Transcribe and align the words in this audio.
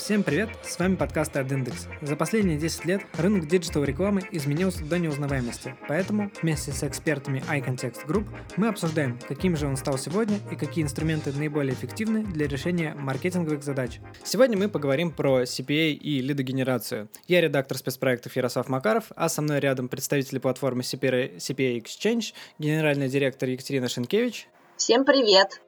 Всем 0.00 0.22
привет, 0.22 0.48
с 0.62 0.78
вами 0.78 0.96
подкаст 0.96 1.36
AdIndex. 1.36 1.86
За 2.00 2.16
последние 2.16 2.58
10 2.58 2.86
лет 2.86 3.02
рынок 3.18 3.46
digital 3.46 3.84
рекламы 3.84 4.22
изменился 4.32 4.82
до 4.82 4.98
неузнаваемости, 4.98 5.76
поэтому 5.88 6.32
вместе 6.40 6.72
с 6.72 6.82
экспертами 6.82 7.44
iContext 7.46 8.06
Group 8.08 8.26
мы 8.56 8.68
обсуждаем, 8.68 9.18
каким 9.28 9.58
же 9.58 9.66
он 9.66 9.76
стал 9.76 9.98
сегодня 9.98 10.38
и 10.50 10.56
какие 10.56 10.82
инструменты 10.84 11.32
наиболее 11.32 11.74
эффективны 11.74 12.24
для 12.24 12.48
решения 12.48 12.94
маркетинговых 12.94 13.62
задач. 13.62 14.00
Сегодня 14.24 14.56
мы 14.56 14.70
поговорим 14.70 15.12
про 15.12 15.42
CPA 15.42 15.92
и 15.92 16.22
лидогенерацию. 16.22 17.10
Я 17.28 17.42
редактор 17.42 17.76
спецпроектов 17.76 18.34
Ярослав 18.34 18.70
Макаров, 18.70 19.12
а 19.16 19.28
со 19.28 19.42
мной 19.42 19.60
рядом 19.60 19.90
представители 19.90 20.38
платформы 20.38 20.80
CPA, 20.80 21.36
CPA 21.36 21.78
Exchange, 21.78 22.32
генеральный 22.58 23.10
директор 23.10 23.50
Екатерина 23.50 23.88
Шенкевич. 23.88 24.48
Всем 24.78 25.04
привет! 25.04 25.60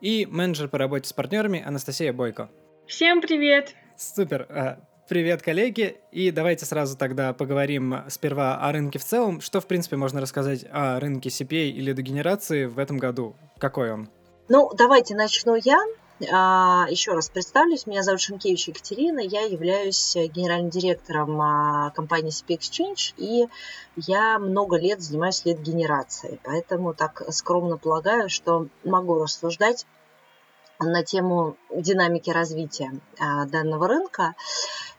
И 0.00 0.24
менеджер 0.24 0.68
по 0.68 0.78
работе 0.78 1.06
с 1.06 1.12
партнерами 1.12 1.62
Анастасия 1.62 2.14
Бойко. 2.14 2.48
Всем 2.88 3.20
привет! 3.20 3.74
Супер! 3.98 4.46
А, 4.48 4.78
привет, 5.10 5.42
коллеги! 5.42 6.00
И 6.10 6.30
давайте 6.30 6.64
сразу 6.64 6.96
тогда 6.96 7.34
поговорим 7.34 7.96
сперва 8.08 8.56
о 8.56 8.72
рынке 8.72 8.98
в 8.98 9.04
целом. 9.04 9.42
Что, 9.42 9.60
в 9.60 9.66
принципе, 9.66 9.96
можно 9.96 10.22
рассказать 10.22 10.64
о 10.72 10.98
рынке 10.98 11.28
CPA 11.28 11.68
или 11.68 11.92
дегенерации 11.92 12.64
в 12.64 12.78
этом 12.78 12.96
году? 12.96 13.36
Какой 13.58 13.92
он? 13.92 14.08
Ну, 14.48 14.70
давайте 14.74 15.14
начну 15.14 15.54
я. 15.54 15.78
А, 16.32 16.86
еще 16.88 17.12
раз 17.12 17.28
представлюсь, 17.28 17.86
меня 17.86 18.02
зовут 18.02 18.22
Шенкевич 18.22 18.68
Екатерина, 18.68 19.20
я 19.20 19.42
являюсь 19.42 20.16
генеральным 20.16 20.70
директором 20.70 21.38
а, 21.42 21.90
компании 21.90 22.32
CP 22.32 22.56
Exchange, 22.56 23.12
и 23.18 23.48
я 23.96 24.38
много 24.38 24.78
лет 24.78 25.02
занимаюсь 25.02 25.44
лид-генерацией, 25.44 26.40
поэтому 26.42 26.94
так 26.94 27.22
скромно 27.32 27.76
полагаю, 27.76 28.30
что 28.30 28.66
могу 28.82 29.22
рассуждать 29.22 29.84
на 30.80 31.02
тему 31.02 31.56
динамики 31.74 32.30
развития 32.30 32.92
а, 33.18 33.46
данного 33.46 33.88
рынка. 33.88 34.34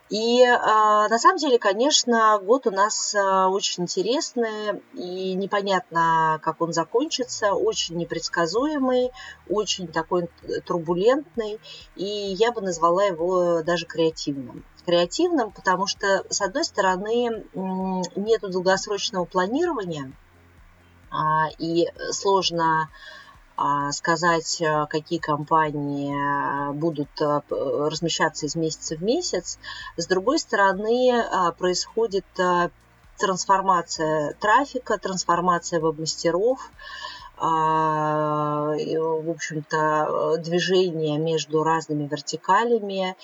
И 0.10 0.44
а, 0.44 1.08
на 1.08 1.20
самом 1.20 1.38
деле, 1.38 1.60
конечно, 1.60 2.40
год 2.42 2.66
у 2.66 2.72
нас 2.72 3.14
а, 3.14 3.48
очень 3.50 3.84
интересный 3.84 4.82
и 4.94 5.36
непонятно, 5.36 6.40
как 6.42 6.62
он 6.62 6.74
закончится, 6.74 7.54
очень 7.54 7.96
непредсказуемый, 7.96 9.12
очень 9.48 9.88
такой 9.88 10.30
турбулентный, 10.66 11.60
и 11.96 12.06
я 12.06 12.52
бы 12.52 12.62
назвала 12.62 13.04
его 13.04 13.62
даже 13.62 13.86
креативным. 13.86 14.66
Креативным, 14.86 15.52
потому 15.52 15.86
что, 15.86 16.26
с 16.30 16.42
одной 16.42 16.64
стороны, 16.64 17.46
нет 17.54 18.42
долгосрочного 18.42 19.26
планирования, 19.26 20.12
и 21.60 21.88
сложно 22.12 22.90
сказать, 23.92 24.62
э, 24.62 24.86
какие 24.90 25.20
компании 25.20 26.14
э, 26.14 26.72
будут 26.74 27.10
размещаться 27.20 28.46
из 28.46 28.56
месяца 28.56 28.96
в 28.96 29.04
месяц. 29.04 29.60
С 29.98 30.08
другой 30.08 30.40
стороны, 30.40 31.24
происходит 31.58 32.26
трансформация 33.18 34.34
трафика, 34.40 34.98
трансформация 34.98 35.80
веб-мастеров, 35.80 36.72
в 37.38 39.30
общем-то, 39.30 40.38
движение 40.40 41.18
между 41.18 41.64
разными 41.64 42.08
вертикалями. 42.08 43.16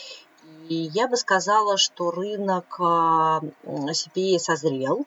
И 0.70 0.75
я 0.75 1.08
бы 1.08 1.17
сказала, 1.17 1.77
что 1.77 2.11
рынок 2.11 2.77
CPA 2.80 4.39
созрел, 4.39 5.05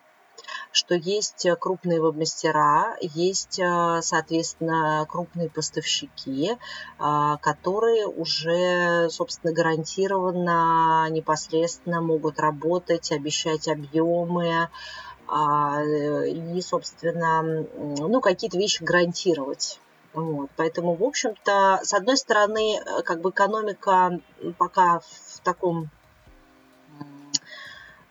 что 0.79 0.95
есть 0.95 1.45
э, 1.45 1.57
крупные 1.57 2.01
веб-мастера, 2.01 2.97
есть, 3.01 3.59
э, 3.59 4.01
соответственно, 4.01 5.05
крупные 5.09 5.51
поставщики, 5.51 6.53
э, 6.53 7.37
которые 7.41 8.07
уже, 8.07 9.09
собственно, 9.11 9.53
гарантированно 9.53 11.09
непосредственно 11.11 12.01
могут 12.01 12.39
работать, 12.39 13.11
обещать 13.11 13.67
объемы, 13.67 14.69
а, 15.31 15.83
и, 15.83 16.61
собственно, 16.63 17.43
ну, 17.43 18.21
какие-то 18.23 18.57
вещи 18.57 18.83
гарантировать. 18.83 19.79
Вот. 20.15 20.49
Поэтому, 20.57 20.95
в 20.95 21.05
общем-то, 21.05 21.81
с 21.83 21.93
одной 21.93 22.17
стороны, 22.17 22.81
как 23.05 23.21
бы 23.21 23.29
экономика 23.29 24.21
пока 24.57 25.01
в 25.01 25.41
таком 25.43 25.91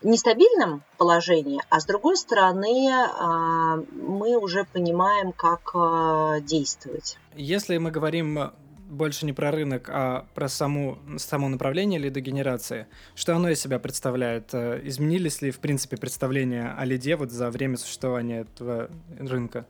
нестабильном 0.03 0.83
положении, 0.97 1.61
а 1.69 1.79
с 1.79 1.85
другой 1.85 2.17
стороны 2.17 2.89
а, 2.91 3.77
мы 3.91 4.37
уже 4.37 4.65
понимаем, 4.65 5.31
как 5.31 5.71
а, 5.73 6.39
действовать. 6.39 7.17
Если 7.35 7.77
мы 7.77 7.91
говорим 7.91 8.51
больше 8.87 9.25
не 9.25 9.33
про 9.33 9.51
рынок, 9.51 9.89
а 9.91 10.25
про 10.33 10.47
саму, 10.47 10.97
само 11.17 11.49
направление 11.49 11.99
лидогенерации. 11.99 12.87
Что 13.15 13.35
оно 13.35 13.49
из 13.49 13.59
себя 13.59 13.79
представляет? 13.79 14.53
Э, 14.53 14.79
изменились 14.83 15.41
ли, 15.41 15.51
в 15.51 15.59
принципе, 15.59 15.97
представления 15.97 16.73
о 16.77 16.85
лиде 16.85 17.15
вот 17.15 17.31
за 17.31 17.49
время 17.49 17.77
существования 17.77 18.41
этого 18.41 18.89
рынка? 19.19 19.65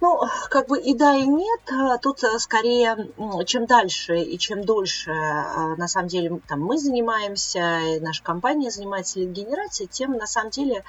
Ну, 0.00 0.20
как 0.50 0.66
бы 0.68 0.78
и 0.78 0.94
да, 0.94 1.14
и 1.14 1.26
нет. 1.26 1.60
А 1.70 1.98
тут 1.98 2.22
э, 2.24 2.38
скорее, 2.38 3.08
чем 3.46 3.66
дальше 3.66 4.18
и 4.18 4.38
чем 4.38 4.64
дольше, 4.64 5.12
а, 5.12 5.76
на 5.76 5.88
самом 5.88 6.08
деле, 6.08 6.40
там 6.48 6.60
мы 6.60 6.78
занимаемся, 6.78 7.80
и 7.80 8.00
наша 8.00 8.22
компания 8.22 8.70
занимается 8.70 9.20
лид-генерацией, 9.20 9.88
тем 9.88 10.12
на 10.12 10.26
самом 10.26 10.50
деле, 10.50 10.78
э, 10.78 10.82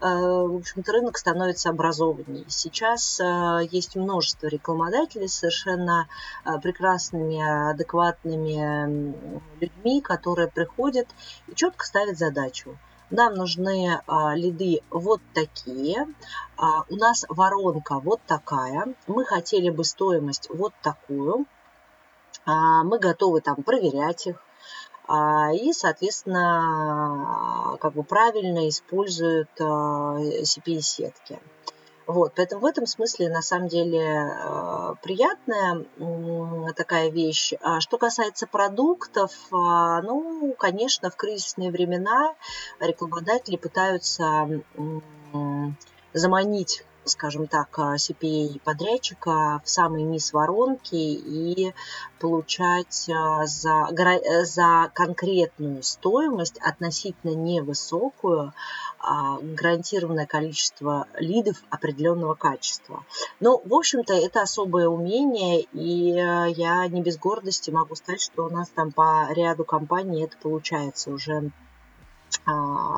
в 0.00 0.56
общем-то, 0.56 0.92
рынок 0.92 1.16
становится 1.16 1.70
образованнее. 1.70 2.44
Сейчас 2.48 3.18
э, 3.18 3.60
есть 3.70 3.96
множество 3.96 4.46
рекламодателей 4.46 5.28
совершенно 5.28 6.06
прекрасными, 6.62 7.70
адекватными 7.70 9.40
людьми, 9.60 10.00
которые 10.00 10.48
приходят 10.48 11.08
и 11.48 11.54
четко 11.54 11.84
ставят 11.86 12.18
задачу– 12.18 12.76
нам 13.10 13.34
нужны 13.34 14.00
а, 14.06 14.34
лиды 14.34 14.80
вот 14.90 15.20
такие, 15.34 16.06
а, 16.56 16.84
у 16.88 16.96
нас 16.96 17.24
воронка 17.28 17.98
вот 17.98 18.20
такая, 18.26 18.94
мы 19.06 19.24
хотели 19.24 19.70
бы 19.70 19.84
стоимость 19.84 20.48
вот 20.50 20.72
такую, 20.82 21.46
а, 22.46 22.84
мы 22.84 22.98
готовы 22.98 23.40
там 23.40 23.62
проверять 23.62 24.26
их, 24.26 24.42
и, 25.60 25.72
соответственно, 25.72 27.76
как 27.80 27.94
бы 27.94 28.04
правильно 28.04 28.68
используют 28.68 29.50
CPI-сетки. 29.58 31.40
Вот, 32.10 32.32
поэтому 32.34 32.62
в 32.62 32.66
этом 32.66 32.86
смысле 32.86 33.28
на 33.28 33.40
самом 33.40 33.68
деле 33.68 34.00
э, 34.00 34.94
приятная 35.00 35.84
такая 36.74 37.08
вещь. 37.08 37.52
А 37.60 37.80
что 37.80 37.98
касается 37.98 38.48
продуктов, 38.48 39.30
а, 39.52 40.02
ну, 40.02 40.52
конечно, 40.58 41.10
в 41.10 41.14
кризисные 41.14 41.70
времена 41.70 42.34
рекламодатели 42.80 43.56
пытаются 43.56 44.48
заманить 46.12 46.84
скажем 47.04 47.46
так, 47.46 47.78
CPA-подрядчика 47.78 49.60
в 49.64 49.68
самый 49.68 50.02
низ 50.02 50.32
воронки 50.32 50.94
и 50.94 51.74
получать 52.18 53.08
а, 53.08 53.46
за, 53.46 53.88
за 54.44 54.90
конкретную 54.94 55.82
стоимость, 55.82 56.58
относительно 56.58 57.34
невысокую, 57.34 58.52
а, 58.98 59.38
гарантированное 59.40 60.26
количество 60.26 61.06
лидов 61.14 61.56
определенного 61.70 62.34
качества. 62.34 63.04
Ну, 63.40 63.62
в 63.64 63.74
общем-то, 63.74 64.12
это 64.12 64.42
особое 64.42 64.88
умение, 64.88 65.62
и 65.72 66.18
а, 66.18 66.46
я 66.46 66.86
не 66.88 67.02
без 67.02 67.16
гордости 67.16 67.70
могу 67.70 67.94
сказать, 67.94 68.20
что 68.20 68.46
у 68.46 68.50
нас 68.50 68.68
там 68.68 68.92
по 68.92 69.26
ряду 69.32 69.64
компаний 69.64 70.24
это 70.24 70.36
получается 70.36 71.10
уже 71.10 71.36
а, 71.38 71.69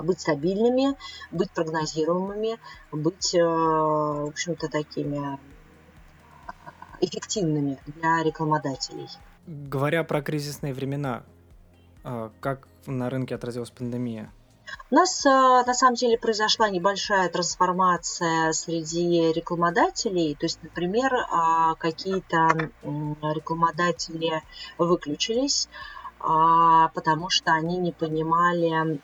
быть 0.02 0.20
стабильными, 0.20 0.96
быть 1.30 1.50
прогнозируемыми, 1.50 2.58
быть, 2.90 3.34
э, 3.34 3.42
в 3.42 4.28
общем-то, 4.28 4.68
такими 4.68 5.38
эффективными 7.02 7.78
для 7.86 8.22
рекламодателей. 8.22 9.08
Говоря 9.46 10.04
про 10.04 10.22
кризисные 10.22 10.72
времена, 10.72 11.24
а, 12.04 12.30
как 12.40 12.66
на 12.86 13.10
рынке 13.10 13.34
отразилась 13.34 13.70
пандемия? 13.70 14.30
У 14.90 14.94
нас 14.94 15.26
а, 15.26 15.64
на 15.64 15.74
самом 15.74 15.96
деле 15.96 16.16
произошла 16.16 16.70
небольшая 16.70 17.28
трансформация 17.28 18.52
среди 18.52 19.32
рекламодателей. 19.32 20.34
То 20.36 20.46
есть, 20.46 20.62
например, 20.62 21.12
какие-то 21.78 22.70
рекламодатели 22.82 24.42
выключились, 24.78 25.68
а, 25.68 26.01
потому 26.22 27.30
что 27.30 27.52
они 27.52 27.78
не 27.78 27.92
понимали 27.92 29.00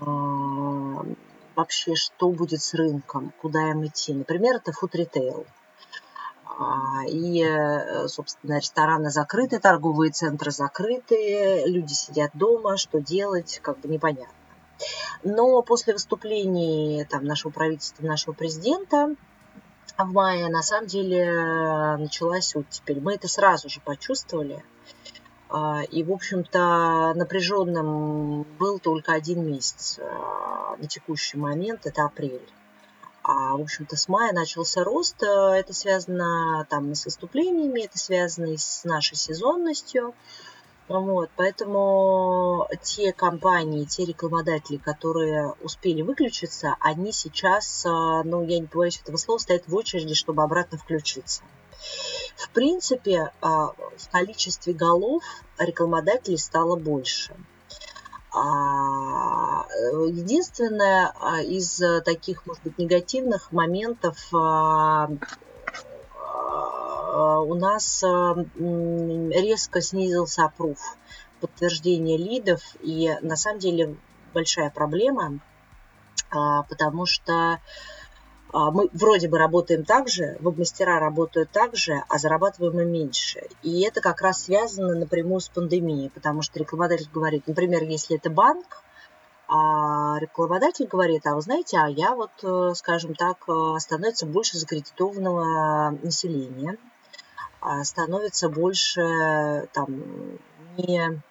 а, 0.00 1.04
вообще, 1.54 1.94
что 1.94 2.30
будет 2.30 2.62
с 2.62 2.74
рынком, 2.74 3.32
куда 3.40 3.70
им 3.70 3.86
идти. 3.86 4.14
Например, 4.14 4.56
это 4.56 4.72
фуд-ритейл. 4.72 5.46
А, 6.44 7.04
и, 7.06 7.42
э, 7.42 8.08
собственно, 8.08 8.58
рестораны 8.58 9.10
закрыты, 9.10 9.58
торговые 9.58 10.10
центры 10.12 10.50
закрыты, 10.50 11.62
люди 11.66 11.92
сидят 11.92 12.32
дома, 12.34 12.76
что 12.76 13.00
делать, 13.00 13.60
как 13.62 13.78
бы 13.80 13.88
непонятно. 13.88 14.34
Но 15.22 15.62
после 15.62 15.92
выступлений 15.92 17.04
там, 17.08 17.24
нашего 17.24 17.52
правительства, 17.52 18.04
нашего 18.04 18.34
президента 18.34 19.14
в 19.96 20.12
мае, 20.12 20.48
на 20.48 20.62
самом 20.62 20.86
деле, 20.86 21.96
началась 21.96 22.54
вот 22.54 22.68
теперь, 22.70 23.00
мы 23.00 23.14
это 23.14 23.28
сразу 23.28 23.68
же 23.68 23.80
почувствовали, 23.80 24.62
А, 24.64 24.97
и, 25.90 26.02
в 26.02 26.12
общем-то, 26.12 27.14
напряженным 27.14 28.42
был 28.58 28.78
только 28.78 29.12
один 29.12 29.46
месяц 29.46 29.98
а, 29.98 30.76
на 30.76 30.86
текущий 30.86 31.38
момент, 31.38 31.86
это 31.86 32.04
апрель. 32.04 32.46
А, 33.22 33.56
в 33.56 33.62
общем-то, 33.62 33.96
с 33.96 34.08
мая 34.08 34.32
начался 34.32 34.84
рост. 34.84 35.22
Это 35.22 35.72
связано 35.72 36.66
там 36.68 36.94
с 36.94 37.06
выступлениями, 37.06 37.84
это 37.84 37.98
связано 37.98 38.46
и 38.46 38.58
с 38.58 38.84
нашей 38.84 39.16
сезонностью. 39.16 40.14
Вот, 40.88 41.28
поэтому 41.36 42.66
те 42.82 43.12
компании, 43.12 43.84
те 43.84 44.06
рекламодатели, 44.06 44.78
которые 44.78 45.54
успели 45.62 46.00
выключиться, 46.00 46.76
они 46.80 47.12
сейчас, 47.12 47.84
ну, 47.84 48.42
я 48.46 48.58
не 48.58 48.66
боюсь 48.66 48.98
этого 49.02 49.18
слова, 49.18 49.38
стоят 49.38 49.68
в 49.68 49.74
очереди, 49.74 50.14
чтобы 50.14 50.42
обратно 50.42 50.78
включиться. 50.78 51.42
В 52.38 52.50
принципе, 52.50 53.32
а, 53.40 53.72
в 53.96 54.08
количестве 54.12 54.72
голов 54.72 55.24
рекламодателей 55.58 56.38
стало 56.38 56.76
больше. 56.76 57.34
А, 58.32 59.66
единственное 60.06 61.12
а, 61.20 61.42
из 61.42 61.82
таких, 62.04 62.46
может 62.46 62.62
быть, 62.62 62.78
негативных 62.78 63.50
моментов 63.50 64.16
у 67.10 67.54
нас 67.54 68.02
резко 68.04 69.80
снизился 69.80 70.44
опруф 70.44 70.78
подтверждения 71.40 72.16
лидов, 72.16 72.60
и 72.80 73.16
на 73.22 73.34
самом 73.34 73.58
деле 73.58 73.96
большая 74.32 74.70
проблема, 74.70 75.40
потому 76.30 77.06
что 77.06 77.58
мы 78.52 78.88
вроде 78.92 79.28
бы 79.28 79.38
работаем 79.38 79.84
так 79.84 80.08
же, 80.08 80.36
веб-мастера 80.40 80.98
работают 80.98 81.50
так 81.50 81.76
же, 81.76 82.02
а 82.08 82.18
зарабатываем 82.18 82.76
мы 82.76 82.84
меньше. 82.84 83.46
И 83.62 83.82
это 83.82 84.00
как 84.00 84.22
раз 84.22 84.44
связано 84.44 84.94
напрямую 84.94 85.40
с 85.40 85.48
пандемией, 85.48 86.10
потому 86.10 86.42
что 86.42 86.58
рекламодатель 86.58 87.10
говорит, 87.12 87.46
например, 87.46 87.82
если 87.82 88.16
это 88.16 88.30
банк, 88.30 88.82
а 89.48 90.18
рекламодатель 90.18 90.86
говорит, 90.86 91.26
а 91.26 91.34
вы 91.34 91.40
знаете, 91.40 91.78
а 91.78 91.88
я 91.88 92.14
вот, 92.14 92.30
э, 92.42 92.74
скажем 92.74 93.14
так, 93.14 93.38
э, 93.48 93.78
становится 93.78 94.26
больше 94.26 94.58
закредитованного 94.58 95.90
населения, 96.02 96.76
а 97.60 97.82
становится 97.84 98.50
больше 98.50 99.68
там 99.72 100.02
не 100.76 101.22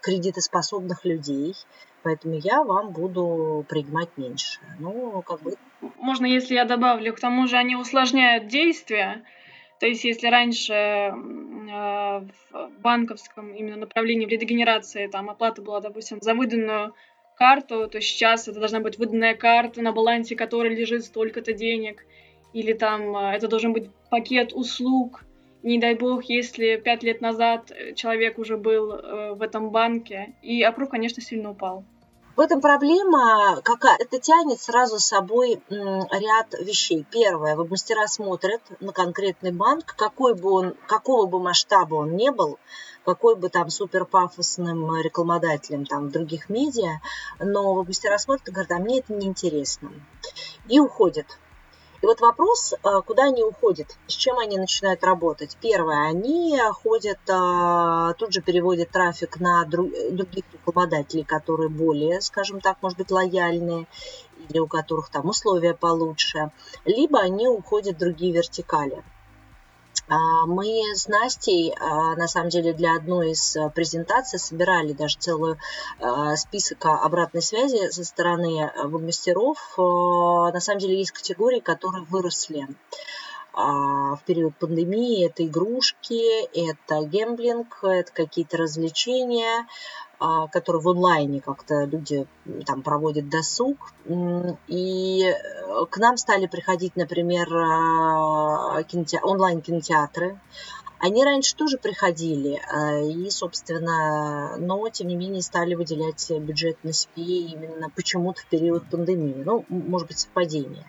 кредитоспособных 0.00 1.04
людей, 1.04 1.56
поэтому 2.04 2.34
я 2.36 2.62
вам 2.62 2.92
буду 2.92 3.64
принимать 3.68 4.10
меньше. 4.16 4.60
Ну, 4.78 5.22
как 5.22 5.42
бы... 5.42 5.54
Можно, 5.98 6.26
если 6.26 6.54
я 6.54 6.64
добавлю, 6.64 7.12
к 7.14 7.20
тому 7.20 7.46
же 7.46 7.56
они 7.56 7.74
усложняют 7.76 8.46
действия. 8.46 9.24
То 9.80 9.86
есть, 9.86 10.04
если 10.04 10.28
раньше 10.28 10.72
э, 10.72 11.12
в 11.12 12.70
банковском 12.80 13.54
именно 13.54 13.76
направлении 13.76 14.26
в 14.26 14.28
лидогенерации 14.28 15.08
там 15.08 15.30
оплата 15.30 15.62
была, 15.62 15.80
допустим, 15.80 16.20
за 16.20 16.34
выданную 16.34 16.94
карту, 17.36 17.88
то 17.88 18.00
сейчас 18.00 18.46
это 18.46 18.60
должна 18.60 18.80
быть 18.80 18.98
выданная 18.98 19.34
карта, 19.34 19.82
на 19.82 19.92
балансе 19.92 20.36
которой 20.36 20.74
лежит 20.74 21.04
столько-то 21.04 21.52
денег, 21.52 22.04
или 22.52 22.72
там 22.74 23.16
э, 23.16 23.36
это 23.36 23.48
должен 23.48 23.72
быть 23.72 23.90
пакет 24.10 24.52
услуг, 24.52 25.24
не 25.64 25.78
дай 25.78 25.94
бог, 25.94 26.24
если 26.24 26.76
пять 26.76 27.02
лет 27.02 27.22
назад 27.22 27.72
человек 27.96 28.38
уже 28.38 28.58
был 28.58 28.92
э, 28.92 29.32
в 29.32 29.40
этом 29.40 29.70
банке, 29.70 30.34
и 30.42 30.62
опруф, 30.62 30.90
конечно, 30.90 31.22
сильно 31.22 31.52
упал. 31.52 31.84
В 32.36 32.40
этом 32.40 32.60
проблема 32.60 33.60
какая? 33.62 33.96
Это 33.96 34.18
тянет 34.18 34.60
сразу 34.60 34.98
с 34.98 35.06
собой 35.06 35.62
ряд 35.68 36.52
вещей. 36.58 37.06
Первое, 37.08 37.54
мастера 37.54 38.08
смотрят 38.08 38.60
на 38.80 38.92
конкретный 38.92 39.52
банк, 39.52 39.94
какой 39.96 40.34
бы 40.34 40.50
он, 40.50 40.74
какого 40.88 41.26
бы 41.26 41.38
масштаба 41.38 41.94
он 41.94 42.16
не 42.16 42.32
был, 42.32 42.58
какой 43.04 43.36
бы 43.36 43.50
там 43.50 43.70
супер 43.70 44.04
пафосным 44.04 45.00
рекламодателем 45.00 45.86
там 45.86 46.08
в 46.08 46.10
других 46.10 46.48
медиа, 46.48 47.00
но 47.38 47.84
мастера 47.84 48.18
смотрят 48.18 48.48
и 48.48 48.50
говорят, 48.50 48.72
а 48.72 48.78
мне 48.78 48.98
это 48.98 49.12
неинтересно. 49.12 49.92
И 50.66 50.80
уходят. 50.80 51.26
И 52.04 52.06
вот 52.06 52.20
вопрос, 52.20 52.74
а, 52.82 53.00
куда 53.00 53.24
они 53.24 53.42
уходят, 53.42 53.96
с 54.08 54.12
чем 54.12 54.38
они 54.38 54.58
начинают 54.58 55.02
работать. 55.02 55.56
Первое, 55.62 56.06
они 56.06 56.60
ходят, 56.74 57.18
а, 57.30 58.12
тут 58.18 58.30
же 58.30 58.42
переводят 58.42 58.90
трафик 58.90 59.40
на 59.40 59.64
других 59.64 60.44
рекламодателей, 60.52 61.24
которые 61.24 61.70
более, 61.70 62.20
скажем 62.20 62.60
так, 62.60 62.76
может 62.82 62.98
быть, 62.98 63.10
лояльные, 63.10 63.86
или 64.50 64.58
у 64.58 64.66
которых 64.66 65.08
там 65.08 65.30
условия 65.30 65.72
получше, 65.72 66.50
либо 66.84 67.20
они 67.20 67.48
уходят 67.48 67.96
в 67.96 68.00
другие 68.00 68.34
вертикали. 68.34 69.02
А, 70.06 70.46
мы 70.46 70.82
с 70.94 71.08
Настей, 71.08 71.74
а, 71.80 72.14
на 72.16 72.28
самом 72.28 72.50
деле, 72.50 72.74
для 72.74 72.94
одной 72.94 73.30
из 73.30 73.56
а, 73.56 73.70
презентаций 73.70 74.38
собирали 74.38 74.92
даже 74.92 75.16
целый 75.18 75.56
список 76.36 76.84
обратной 76.84 77.42
связи 77.42 77.90
со 77.90 78.04
стороны 78.04 78.70
мастеров. 78.84 79.58
На 79.78 80.60
самом 80.60 80.78
деле 80.78 80.98
есть 80.98 81.12
категории, 81.12 81.60
которые 81.60 82.04
выросли 82.04 82.66
в 83.52 84.20
период 84.26 84.56
пандемии. 84.56 85.26
Это 85.26 85.46
игрушки, 85.46 86.44
это 86.52 87.04
гемблинг, 87.04 87.78
это 87.84 88.12
какие-то 88.12 88.56
развлечения, 88.56 89.60
а, 89.60 89.66
который 90.18 90.80
в 90.80 90.88
онлайне 90.88 91.40
как-то 91.40 91.84
люди 91.84 92.26
там 92.66 92.82
проводят 92.82 93.28
досуг. 93.28 93.92
И 94.66 95.24
э, 95.24 95.86
к 95.90 95.98
нам 95.98 96.16
стали 96.16 96.46
приходить, 96.46 96.96
например, 96.96 97.48
а, 97.54 98.82
киноте... 98.84 99.20
онлайн-кинотеатры. 99.22 100.38
Они 100.98 101.24
раньше 101.24 101.54
тоже 101.54 101.76
приходили, 101.76 102.62
а, 102.72 102.98
и, 103.00 103.28
собственно, 103.28 104.56
но, 104.56 104.88
тем 104.88 105.08
не 105.08 105.16
менее, 105.16 105.42
стали 105.42 105.74
выделять 105.74 106.30
бюджет 106.30 106.82
на 106.82 106.92
себе 106.92 107.40
именно 107.40 107.90
почему-то 107.90 108.40
в 108.40 108.46
период 108.46 108.88
пандемии. 108.88 109.42
Ну, 109.44 109.64
может 109.68 110.08
быть, 110.08 110.18
совпадение. 110.18 110.86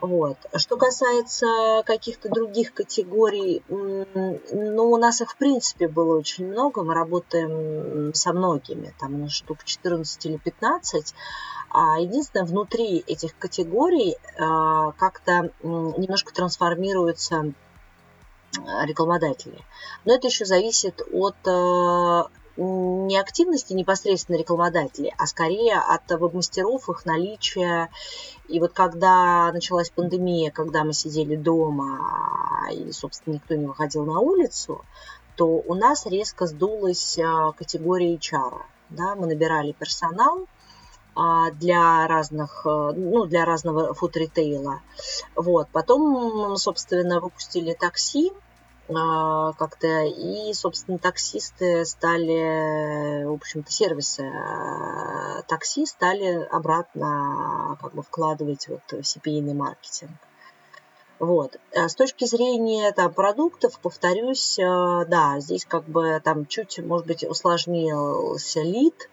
Вот. 0.00 0.36
Что 0.54 0.76
касается 0.76 1.82
каких-то 1.84 2.28
других 2.28 2.72
категорий, 2.72 3.62
ну, 3.68 4.90
у 4.90 4.96
нас 4.96 5.20
их 5.20 5.32
в 5.32 5.36
принципе 5.36 5.88
было 5.88 6.16
очень 6.16 6.46
много, 6.46 6.84
мы 6.84 6.94
работаем 6.94 8.14
со 8.14 8.32
многими, 8.32 8.94
там 8.98 9.28
штук 9.28 9.64
14 9.64 10.26
или 10.26 10.36
15, 10.36 11.14
а 11.70 11.98
единственное, 11.98 12.46
внутри 12.46 13.02
этих 13.06 13.36
категорий 13.36 14.16
а, 14.38 14.92
как-то 14.92 15.50
немножко 15.62 16.32
трансформируются 16.32 17.52
а, 18.56 18.86
рекламодатели. 18.86 19.58
Но 20.04 20.14
это 20.14 20.28
еще 20.28 20.44
зависит 20.44 21.02
от 21.12 21.36
а, 21.46 22.28
не 22.58 23.18
активности 23.18 23.72
непосредственно 23.72 24.36
рекламодателей, 24.36 25.14
а 25.16 25.26
скорее 25.26 25.78
от 25.78 26.10
веб-мастеров, 26.10 26.88
их 26.88 27.06
наличия. 27.06 27.88
И 28.48 28.58
вот 28.58 28.72
когда 28.72 29.50
началась 29.52 29.90
пандемия, 29.90 30.50
когда 30.50 30.84
мы 30.84 30.92
сидели 30.92 31.36
дома 31.36 32.68
и, 32.72 32.90
собственно, 32.92 33.34
никто 33.34 33.54
не 33.54 33.66
выходил 33.66 34.04
на 34.04 34.18
улицу, 34.18 34.84
то 35.36 35.46
у 35.46 35.74
нас 35.74 36.06
резко 36.06 36.46
сдулась 36.46 37.16
а, 37.18 37.52
категория 37.52 38.16
HR. 38.16 38.62
Да? 38.90 39.14
Мы 39.14 39.28
набирали 39.28 39.70
персонал, 39.72 40.46
а, 41.14 41.50
для 41.52 42.06
разных, 42.06 42.62
э, 42.64 42.92
ну, 42.94 43.26
для 43.26 43.44
разного 43.44 43.92
фуд-ритейла. 43.92 44.80
Вот. 45.34 45.68
Потом, 45.72 46.56
собственно, 46.56 47.20
выпустили 47.20 47.72
такси, 47.72 48.32
а, 48.32 48.47
как-то, 48.88 50.04
и, 50.04 50.52
собственно, 50.54 50.98
таксисты 50.98 51.84
стали, 51.84 53.24
в 53.24 53.32
общем-то, 53.34 53.70
сервисы 53.70 54.22
а, 54.22 55.42
такси 55.42 55.84
стали 55.84 56.48
обратно 56.50 57.76
как 57.82 57.92
бы 57.94 58.02
вкладывать 58.02 58.66
вот 58.68 58.80
в 58.90 59.00
CPI 59.00 59.52
маркетинг. 59.52 60.12
Вот. 61.18 61.58
А 61.74 61.88
с 61.88 61.94
точки 61.94 62.24
зрения 62.24 62.90
там, 62.92 63.12
продуктов, 63.12 63.78
повторюсь, 63.80 64.56
да, 64.58 65.34
здесь 65.38 65.66
как 65.66 65.84
бы 65.84 66.20
там 66.24 66.46
чуть, 66.46 66.78
может 66.78 67.06
быть, 67.06 67.24
усложнился 67.24 68.62
лид, 68.62 69.10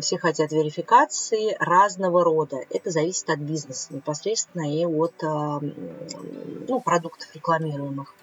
все 0.00 0.18
хотят 0.18 0.50
верификации 0.52 1.56
разного 1.58 2.24
рода. 2.24 2.58
Это 2.70 2.90
зависит 2.90 3.28
от 3.28 3.40
бизнеса 3.40 3.94
непосредственно 3.94 4.72
и 4.72 4.86
от 4.86 5.14
ну, 5.20 6.80
продуктов 6.80 7.34
рекламируемых. 7.34 8.14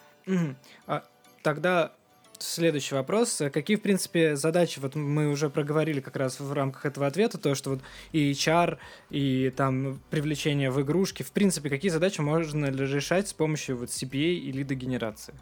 А, 0.87 1.03
тогда 1.41 1.93
следующий 2.39 2.95
вопрос. 2.95 3.41
Какие, 3.51 3.77
в 3.77 3.81
принципе, 3.81 4.35
задачи, 4.35 4.79
вот 4.79 4.95
мы 4.95 5.29
уже 5.29 5.49
проговорили 5.49 6.01
как 6.01 6.15
раз 6.15 6.39
в 6.39 6.51
рамках 6.53 6.85
этого 6.85 7.07
ответа, 7.07 7.37
то, 7.37 7.55
что 7.55 7.71
вот 7.71 7.79
и 8.11 8.31
HR, 8.31 8.77
и 9.09 9.51
там 9.55 10.01
привлечение 10.09 10.71
в 10.71 10.81
игрушки, 10.81 11.23
в 11.23 11.31
принципе, 11.31 11.69
какие 11.69 11.91
задачи 11.91 12.21
можно 12.21 12.65
решать 12.65 13.27
с 13.27 13.33
помощью 13.33 13.77
вот 13.77 13.89
CPA 13.89 14.33
и 14.33 14.51
лидогенерации? 14.51 15.33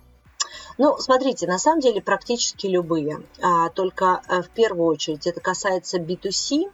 Ну, 0.78 0.98
смотрите, 0.98 1.48
на 1.48 1.60
самом 1.60 1.80
деле 1.80 2.02
практически 2.02 2.68
любые. 2.68 3.22
А, 3.42 3.70
только 3.70 4.22
э, 4.28 4.42
в 4.42 4.50
первую 4.50 4.88
очередь 4.88 5.28
это 5.28 5.40
касается 5.40 6.00
B2C, 6.00 6.72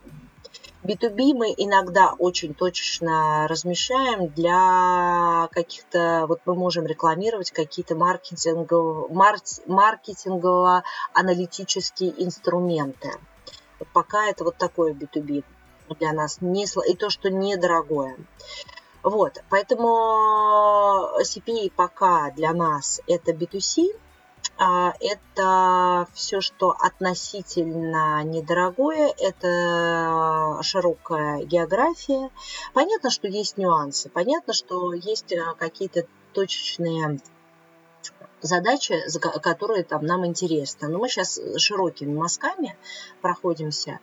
B2B 0.83 1.33
мы 1.33 1.55
иногда 1.57 2.13
очень 2.17 2.53
точечно 2.53 3.47
размещаем 3.47 4.27
для 4.27 5.47
каких-то, 5.51 6.25
вот 6.27 6.41
мы 6.45 6.53
можем 6.55 6.85
рекламировать 6.85 7.51
какие-то 7.51 7.95
маркетингово, 7.95 9.07
маркетингово-аналитические 9.65 12.23
инструменты. 12.23 13.11
Вот 13.79 13.87
пока 13.89 14.27
это 14.27 14.43
вот 14.43 14.57
такое 14.57 14.93
B2B 14.93 15.43
для 15.99 16.13
нас, 16.13 16.41
не, 16.41 16.65
и 16.65 16.95
то, 16.95 17.09
что 17.09 17.29
недорогое. 17.29 18.17
Вот, 19.03 19.43
поэтому 19.49 21.09
CPA 21.21 21.71
пока 21.75 22.31
для 22.31 22.53
нас 22.53 23.01
это 23.07 23.31
B2C, 23.31 23.91
а, 23.93 23.97
это 24.59 26.07
все, 26.13 26.41
что 26.41 26.71
относительно 26.71 28.23
недорогое, 28.23 29.13
это 29.17 30.59
широкая 30.63 31.43
география. 31.43 32.31
Понятно, 32.73 33.09
что 33.09 33.27
есть 33.27 33.57
нюансы, 33.57 34.09
понятно, 34.09 34.53
что 34.53 34.93
есть 34.93 35.31
а, 35.33 35.53
какие-то 35.53 36.07
точечные 36.33 37.19
задачи, 38.41 38.95
которые 39.41 39.83
там 39.83 40.05
нам 40.05 40.25
интересны. 40.25 40.87
Но 40.87 40.99
мы 40.99 41.09
сейчас 41.09 41.39
широкими 41.57 42.15
мазками 42.15 42.75
проходимся. 43.21 43.99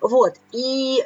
Вот. 0.00 0.34
И 0.52 1.04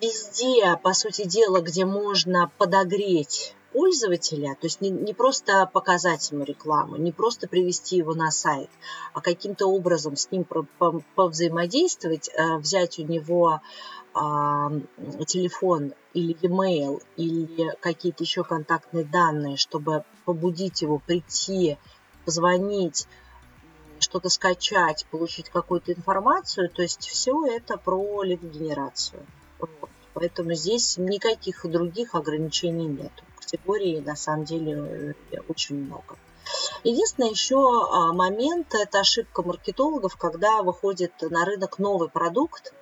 везде, 0.00 0.76
по 0.82 0.92
сути 0.92 1.24
дела, 1.26 1.60
где 1.60 1.84
можно 1.84 2.50
подогреть 2.58 3.54
пользователя, 3.78 4.56
то 4.60 4.66
есть 4.66 4.80
не, 4.80 4.90
не 4.90 5.14
просто 5.14 5.64
показать 5.72 6.32
ему 6.32 6.42
рекламу, 6.42 6.96
не 6.96 7.12
просто 7.12 7.46
привести 7.46 7.96
его 7.98 8.12
на 8.12 8.32
сайт, 8.32 8.68
а 9.12 9.20
каким-то 9.20 9.66
образом 9.68 10.16
с 10.16 10.32
ним 10.32 10.44
повзаимодействовать, 11.14 12.28
э, 12.28 12.56
взять 12.56 12.98
у 12.98 13.04
него 13.04 13.60
а, 14.14 14.72
телефон 15.28 15.94
или 16.12 16.36
e-mail 16.42 17.00
или 17.14 17.76
какие-то 17.80 18.24
еще 18.24 18.42
контактные 18.42 19.04
данные, 19.04 19.56
чтобы 19.56 20.02
побудить 20.24 20.82
его 20.82 20.98
прийти, 20.98 21.78
позвонить, 22.24 23.06
что-то 24.00 24.28
скачать, 24.28 25.06
получить 25.12 25.50
какую-то 25.50 25.92
информацию. 25.92 26.68
То 26.68 26.82
есть 26.82 27.06
все 27.06 27.46
это 27.46 27.76
про 27.76 28.24
лидогенерацию. 28.24 29.24
Вот. 29.60 29.70
Поэтому 30.14 30.54
здесь 30.54 30.98
никаких 30.98 31.64
других 31.64 32.16
ограничений 32.16 32.88
нет 32.88 33.12
категорий 33.48 34.00
на 34.00 34.16
самом 34.16 34.44
деле 34.44 35.14
э, 35.32 35.38
очень 35.48 35.76
много. 35.76 36.16
Единственный 36.84 37.30
еще 37.30 37.56
а, 37.56 38.12
момент– 38.12 38.74
это 38.74 39.00
ошибка 39.00 39.42
маркетологов, 39.42 40.16
когда 40.16 40.62
выходит 40.62 41.12
на 41.20 41.44
рынок 41.44 41.78
новый 41.78 42.08
продукт, 42.08 42.72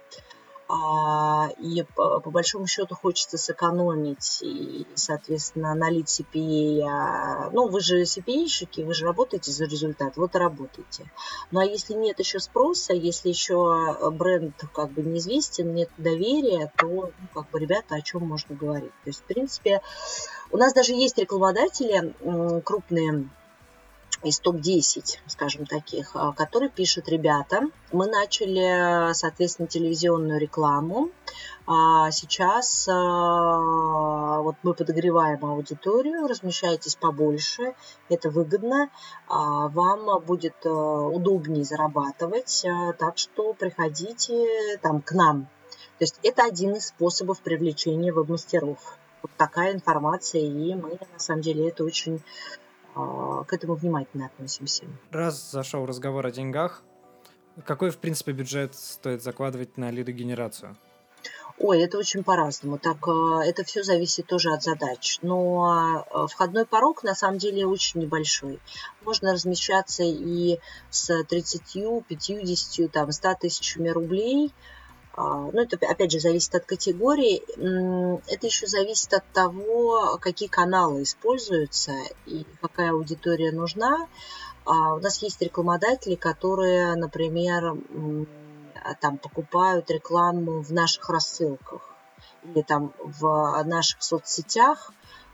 и 0.68 1.85
по, 1.94 2.20
по 2.20 2.30
большому 2.30 2.66
счету 2.66 2.94
хочется 2.94 3.38
сэкономить 3.38 4.40
и, 4.42 4.87
соответственно, 4.94 5.75
налить 5.75 6.08
CPA. 6.08 6.82
А, 6.88 7.50
ну, 7.50 7.68
вы 7.68 7.80
же 7.80 8.02
CPA-щики, 8.02 8.82
вы 8.85 8.92
же 8.92 9.04
работаете 9.04 9.52
за 9.52 9.66
результат, 9.66 10.16
вот 10.16 10.35
работаете. 10.35 11.11
Ну, 11.52 11.61
а 11.61 11.64
если 11.64 11.94
нет 11.94 12.18
еще 12.18 12.40
спроса, 12.40 12.94
если 12.94 13.28
еще 13.28 14.11
бренд 14.11 14.61
как 14.73 14.90
бы 14.90 15.02
неизвестен, 15.02 15.73
нет 15.73 15.90
доверия, 15.99 16.73
то, 16.76 16.87
ну, 16.87 17.12
как 17.32 17.49
бы, 17.50 17.61
ребята, 17.61 17.94
о 17.94 18.00
чем 18.00 18.26
можно 18.26 18.56
говорить? 18.56 18.92
То 19.04 19.11
есть, 19.11 19.20
в 19.20 19.25
принципе, 19.25 19.80
у 20.50 20.56
нас 20.56 20.73
даже 20.73 20.94
есть 20.94 21.18
рекламодатели 21.18 22.12
крупные, 22.62 23.28
из 24.26 24.40
топ-10, 24.40 25.18
скажем 25.26 25.66
таких, 25.66 26.11
а, 26.14 26.33
которые 26.33 26.68
пишут 26.68 27.09
ребята. 27.09 27.62
Мы 27.92 28.06
начали, 28.06 29.12
соответственно, 29.12 29.68
телевизионную 29.68 30.40
рекламу. 30.40 31.11
А 31.66 32.11
сейчас 32.11 32.88
а, 32.88 34.40
вот 34.40 34.56
мы 34.62 34.75
подогреваем 34.75 35.45
аудиторию, 35.45 36.26
размещайтесь 36.26 36.97
побольше, 36.97 37.75
это 38.09 38.30
выгодно, 38.30 38.90
вам 39.28 40.23
будет 40.25 40.64
удобнее 40.64 41.64
зарабатывать, 41.64 42.64
так 42.99 43.18
что 43.18 43.52
приходите 43.52 44.78
там 44.80 45.02
к 45.02 45.12
нам. 45.12 45.49
То 45.99 46.02
есть 46.02 46.21
это 46.23 46.45
один 46.45 46.75
из 46.75 46.88
способов 46.88 47.40
привлечения 47.40 48.12
веб-мастеров. 48.12 48.99
Вот 49.23 49.30
такая 49.37 49.73
информация, 49.73 50.42
и 50.42 50.75
мы 50.75 50.99
на 51.12 51.18
самом 51.18 51.40
деле 51.40 51.68
это 51.68 51.85
очень 51.85 52.16
а, 52.16 52.65
к 52.96 53.52
этому 53.52 53.74
внимательно 53.74 54.26
относимся. 54.26 54.84
Раз 55.10 55.50
зашел 55.50 55.84
разговор 55.86 56.26
о 56.26 56.30
деньгах, 56.30 56.82
какой, 57.64 57.90
в 57.90 57.98
принципе, 57.98 58.32
бюджет 58.32 58.74
стоит 58.74 59.22
закладывать 59.22 59.78
на 59.78 59.90
лидогенерацию? 59.90 60.76
Ой, 61.58 61.80
это 61.80 61.96
очень 61.96 62.22
по-разному. 62.22 62.78
Так, 62.78 63.08
а, 63.08 63.42
это 63.42 63.64
все 63.64 63.82
зависит 63.82 64.26
тоже 64.26 64.52
от 64.52 64.62
задач. 64.62 65.18
Но 65.22 66.04
а, 66.10 66.26
входной 66.26 66.66
порог 66.66 67.02
на 67.02 67.14
самом 67.14 67.38
деле 67.38 67.66
очень 67.66 68.00
небольшой. 68.00 68.60
Можно 69.02 69.32
размещаться 69.32 70.02
и 70.02 70.58
с 70.90 71.24
30, 71.24 72.06
50, 72.06 72.92
там, 72.92 73.10
100 73.10 73.34
тысячами 73.40 73.88
рублей– 73.88 74.52
ну, 75.16 75.62
это, 75.62 75.78
опять 75.87 76.12
же, 76.12 76.20
зависит 76.20 76.54
от 76.54 76.66
категории. 76.66 77.42
Это 78.30 78.46
еще 78.46 78.66
зависит 78.66 79.14
от 79.14 79.25
того, 79.32 80.18
какие 80.20 80.49
каналы 80.49 81.02
используются 81.02 81.92
и 82.26 82.44
какая 82.61 82.90
аудитория 82.90 83.50
нужна. 83.50 84.08
А, 84.66 84.94
у 84.94 84.99
нас 84.99 85.23
есть 85.23 85.40
рекламодатели, 85.40 86.16
которые, 86.16 86.96
например, 86.96 87.76
там 89.00 89.18
покупают 89.18 89.90
рекламу 89.90 90.61
в 90.61 90.73
наших 90.73 91.08
рассылках 91.08 91.80
или 92.42 92.62
там 92.62 92.92
в 92.99 93.62
наших 93.64 94.02
соцсетях, 94.02 94.92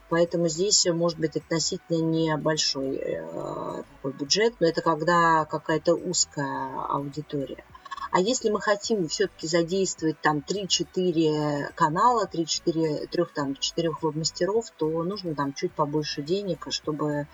поэтому 0.09 0.49
здесь 0.49 0.87
может 0.87 1.19
быть 1.19 1.37
относительно 1.37 2.03
небольшой 2.03 2.97
э, 2.97 3.83
такой 3.97 4.13
бюджет, 4.13 4.55
но 4.61 4.67
это 4.67 4.81
когда 4.81 5.45
какая-то 5.45 5.95
узкая 5.95 6.87
аудитория. 6.89 7.65
А 8.13 8.21
если 8.21 8.51
мы 8.51 8.61
хотим 8.61 9.09
все-таки 9.09 9.47
задействовать 9.47 10.21
там 10.21 10.45
3-4 10.47 11.73
канала, 11.75 12.29
3-4, 12.31 13.07
3, 13.07 13.25
там, 13.35 13.57
4 13.57 13.91
веб-мастеров, 14.03 14.71
то 14.77 15.03
нужно 15.03 15.35
там 15.35 15.55
чуть 15.55 15.73
побольше 15.73 16.21
денег, 16.21 16.67
чтобы, 16.69 17.27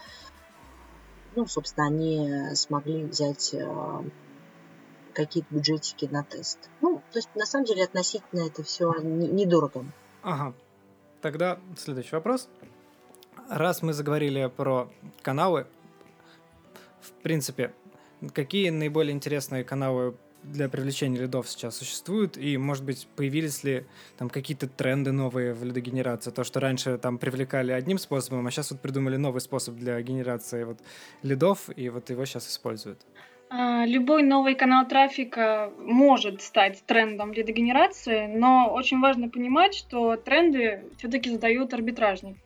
ну, 1.35 1.47
собственно, 1.49 1.89
они 1.89 2.55
смогли 2.55 3.03
взять 3.03 3.55
э, 3.55 4.03
какие-то 5.15 5.53
бюджетики 5.53 6.05
на 6.05 6.23
тест. 6.23 6.71
Ну, 6.81 7.03
то 7.11 7.19
есть, 7.19 7.29
на 7.35 7.45
самом 7.45 7.65
деле, 7.65 7.83
относительно 7.83 8.47
это 8.47 8.63
все 8.63 8.95
недорого. 9.01 9.85
Ага. 10.23 10.55
Тогда 11.21 11.59
следующий 11.77 12.15
вопрос. 12.15 12.49
Раз 13.49 13.83
мы 13.83 13.93
заговорили 13.93 14.47
про 14.47 14.89
каналы, 15.23 15.67
в 17.01 17.11
принципе, 17.25 17.75
какие 18.33 18.71
наиболее 18.71 19.13
интересные 19.13 19.65
каналы 19.65 20.17
для 20.53 20.69
привлечения 20.69 21.19
лидов 21.19 21.49
сейчас 21.49 21.77
существуют, 21.77 22.37
и, 22.37 22.57
может 22.57 22.85
быть, 22.85 23.07
появились 23.17 23.65
ли 23.65 23.87
там 24.17 24.29
какие-то 24.29 24.69
тренды 24.69 25.13
новые 25.13 25.55
в 25.55 25.65
лидогенерации? 25.65 26.31
То, 26.31 26.45
что 26.45 26.61
раньше 26.61 26.99
там 26.99 27.19
привлекали 27.19 27.73
одним 27.73 27.99
способом, 27.99 28.47
а 28.47 28.51
сейчас 28.51 28.71
вот 28.71 28.81
придумали 28.81 29.17
новый 29.17 29.41
способ 29.41 29.77
для 29.77 30.01
генерации 30.03 30.65
вот 30.65 30.79
лидов, 31.23 31.69
и 31.77 31.89
вот 31.89 32.11
его 32.11 32.25
сейчас 32.25 32.49
используют. 32.49 33.01
А, 33.51 33.87
любой 33.87 34.23
новый 34.23 34.55
канал 34.55 34.87
трафика 34.87 35.73
может 35.79 36.43
стать 36.43 36.83
трендом 36.85 37.33
лидогенерации, 37.33 38.27
но 38.27 38.71
очень 38.73 39.01
важно 39.01 39.29
понимать, 39.29 39.75
что 39.75 40.17
тренды 40.17 40.85
все-таки 40.99 41.31
задают 41.31 41.73
арбитражники. 41.73 42.41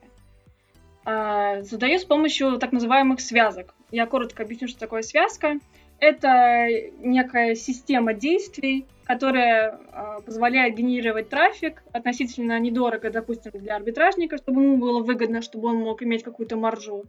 А, 1.04 1.62
задают 1.62 2.02
с 2.02 2.04
помощью 2.04 2.58
так 2.58 2.70
называемых 2.70 3.20
связок. 3.20 3.74
Я 3.90 4.06
коротко 4.06 4.44
объясню, 4.44 4.68
что 4.68 4.78
такое 4.78 5.02
связка. 5.02 5.58
Это 6.02 6.66
некая 6.98 7.54
система 7.54 8.12
действий, 8.12 8.86
которая 9.04 9.78
э, 9.78 10.20
позволяет 10.26 10.74
генерировать 10.74 11.28
трафик 11.28 11.84
относительно 11.92 12.58
недорого, 12.58 13.08
допустим, 13.08 13.52
для 13.54 13.76
арбитражника, 13.76 14.36
чтобы 14.36 14.62
ему 14.62 14.78
было 14.78 15.00
выгодно, 15.00 15.42
чтобы 15.42 15.68
он 15.68 15.76
мог 15.76 16.02
иметь 16.02 16.24
какую-то 16.24 16.56
маржу. 16.56 17.04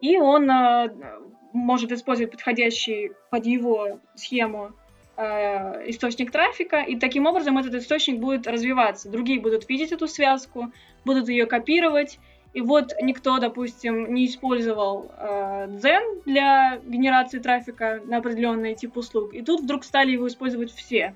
И 0.00 0.16
он 0.16 0.48
э, 0.48 0.94
может 1.52 1.90
использовать 1.90 2.30
подходящий 2.30 3.10
под 3.30 3.46
его 3.46 3.98
схему 4.14 4.74
э, 5.16 5.90
источник 5.90 6.30
трафика, 6.30 6.82
и 6.82 6.94
таким 7.00 7.26
образом 7.26 7.58
этот 7.58 7.74
источник 7.74 8.20
будет 8.20 8.46
развиваться. 8.46 9.10
Другие 9.10 9.40
будут 9.40 9.68
видеть 9.68 9.90
эту 9.90 10.06
связку, 10.06 10.70
будут 11.04 11.28
ее 11.28 11.46
копировать, 11.46 12.20
и 12.52 12.60
вот 12.60 12.92
никто, 13.00 13.38
допустим, 13.38 14.12
не 14.12 14.26
использовал 14.26 15.10
э, 15.16 15.66
Zen 15.68 16.22
для 16.24 16.78
генерации 16.84 17.38
трафика 17.38 18.00
на 18.04 18.16
определенный 18.16 18.74
тип 18.74 18.96
услуг, 18.96 19.32
и 19.34 19.42
тут 19.42 19.60
вдруг 19.60 19.84
стали 19.84 20.12
его 20.12 20.26
использовать 20.26 20.72
все. 20.72 21.14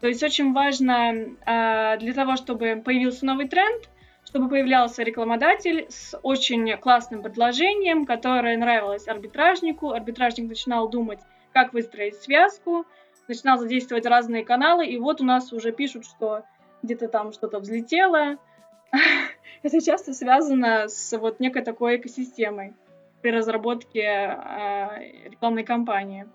То 0.00 0.08
есть 0.08 0.22
очень 0.22 0.52
важно 0.52 1.12
э, 1.46 1.98
для 1.98 2.12
того, 2.14 2.36
чтобы 2.36 2.82
появился 2.84 3.24
новый 3.24 3.48
тренд, 3.48 3.88
чтобы 4.24 4.48
появлялся 4.48 5.04
рекламодатель 5.04 5.86
с 5.88 6.18
очень 6.22 6.76
классным 6.78 7.22
предложением, 7.22 8.04
которое 8.04 8.56
нравилось 8.56 9.06
арбитражнику. 9.06 9.92
Арбитражник 9.92 10.48
начинал 10.48 10.88
думать, 10.88 11.20
как 11.52 11.72
выстроить 11.72 12.16
связку, 12.16 12.86
начинал 13.28 13.58
задействовать 13.58 14.06
разные 14.06 14.44
каналы, 14.44 14.84
и 14.86 14.98
вот 14.98 15.20
у 15.20 15.24
нас 15.24 15.52
уже 15.52 15.70
пишут, 15.70 16.04
что 16.04 16.42
где-то 16.82 17.06
там 17.06 17.32
что-то 17.32 17.60
взлетело. 17.60 18.36
Это 19.64 19.80
часто 19.80 20.12
связано 20.12 20.88
с 20.88 21.16
вот 21.16 21.40
некой 21.40 21.62
такой 21.62 21.96
экосистемой 21.96 22.74
при 23.22 23.30
разработке 23.30 24.02
э, 24.02 25.28
рекламной 25.30 25.64
кампании. 25.64 26.26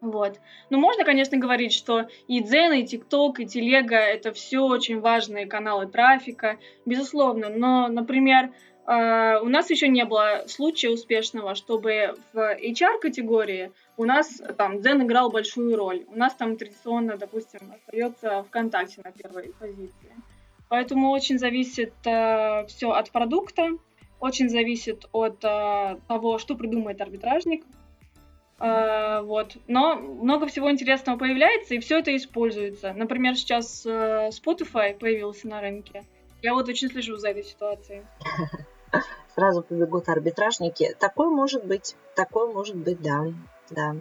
Вот. 0.00 0.40
Ну, 0.68 0.78
можно, 0.78 1.04
конечно, 1.04 1.38
говорить, 1.38 1.72
что 1.72 2.08
и 2.26 2.40
Дзен, 2.40 2.72
и 2.72 2.84
ТикТок, 2.84 3.38
и 3.38 3.46
Телега— 3.46 3.96
это 3.98 4.32
все 4.32 4.64
очень 4.64 4.98
важные 4.98 5.46
каналы 5.46 5.86
трафика, 5.86 6.58
безусловно. 6.84 7.50
Но, 7.50 7.86
например, 7.86 8.50
э, 8.84 9.38
у 9.40 9.48
нас 9.48 9.70
еще 9.70 9.86
не 9.86 10.04
было 10.04 10.42
случая 10.48 10.90
успешного, 10.90 11.54
чтобы 11.54 12.16
в 12.32 12.38
HR-категории 12.38 13.70
у 13.96 14.06
нас 14.06 14.42
там 14.58 14.80
Дзен 14.80 15.04
играл 15.04 15.30
большую 15.30 15.76
роль. 15.76 16.04
У 16.08 16.16
нас 16.16 16.34
там 16.34 16.56
традиционно, 16.56 17.16
допустим, 17.16 17.72
остается 17.76 18.42
ВКонтакте 18.42 19.02
на 19.04 19.12
первой 19.12 19.54
позиции. 19.56 20.16
Поэтому 20.70 21.10
очень 21.10 21.36
зависит 21.38 21.92
э, 22.06 22.64
все 22.68 22.92
от 22.92 23.10
продукта, 23.10 23.70
очень 24.20 24.48
зависит 24.48 25.04
от 25.10 25.44
э, 25.44 25.98
того, 26.06 26.38
что 26.38 26.54
придумает 26.54 27.00
арбитражник, 27.00 27.64
Uh, 28.60 29.22
вот. 29.22 29.56
Но 29.68 29.96
много 29.96 30.46
всего 30.46 30.70
интересного 30.70 31.16
появляется, 31.16 31.74
и 31.74 31.78
все 31.78 32.00
это 32.00 32.14
используется. 32.14 32.92
Например, 32.92 33.34
сейчас 33.34 33.86
uh, 33.86 34.28
Spotify 34.28 34.92
появился 34.98 35.48
на 35.48 35.62
рынке. 35.62 36.04
Я 36.42 36.52
вот 36.52 36.68
очень 36.68 36.90
слежу 36.90 37.16
за 37.16 37.30
этой 37.30 37.42
ситуацией. 37.42 38.02
Сразу 39.34 39.62
побегут 39.62 40.10
арбитражники. 40.10 40.94
Такое 40.98 41.30
может 41.30 41.64
быть. 41.64 41.96
Такое 42.14 42.52
может 42.52 42.76
быть, 42.76 43.00
да. 43.00 43.32
Да. 43.70 43.94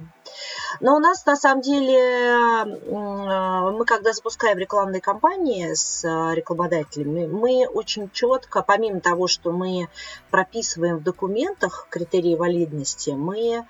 Но 0.80 0.96
у 0.96 1.00
нас 1.00 1.26
на 1.26 1.36
самом 1.36 1.62
деле, 1.62 2.66
мы 2.88 3.86
когда 3.86 4.14
запускаем 4.14 4.58
рекламные 4.58 5.02
кампании 5.02 5.74
с 5.74 6.04
э, 6.04 6.36
рекламодателями, 6.36 7.28
мы 7.28 7.68
очень 7.68 8.10
четко, 8.12 8.64
помимо 8.64 9.00
того, 9.00 9.28
что 9.28 9.52
мы 9.52 9.90
прописываем 10.32 10.98
в 10.98 11.04
документах 11.04 11.88
критерии 11.90 12.36
валидности, 12.36 13.12
мы 13.12 13.66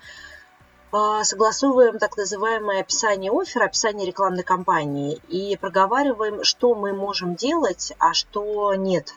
а, 0.92 1.22
согласовываем 1.22 1.98
так 1.98 2.16
называемое 2.16 2.80
описание 2.80 3.30
оффера, 3.30 3.66
описание 3.66 4.06
рекламной 4.06 4.42
кампании 4.42 5.20
и 5.28 5.56
проговариваем, 5.56 6.42
что 6.42 6.74
мы 6.74 6.92
можем 6.92 7.36
делать, 7.36 7.92
а 7.98 8.12
что 8.12 8.74
нет. 8.74 9.14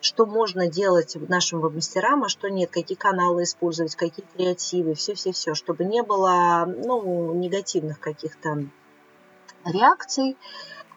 Что 0.00 0.26
можно 0.26 0.68
делать 0.68 1.16
нашим 1.28 1.60
веб-мастерам, 1.60 2.24
а 2.24 2.28
что 2.28 2.48
нет, 2.48 2.70
какие 2.70 2.96
каналы 2.96 3.42
использовать, 3.42 3.96
какие 3.96 4.24
креативы, 4.36 4.94
все-все-все, 4.94 5.54
чтобы 5.54 5.84
не 5.84 6.02
было 6.02 6.64
ну, 6.66 7.34
негативных 7.34 7.98
каких-то 7.98 8.64
реакций. 9.64 10.36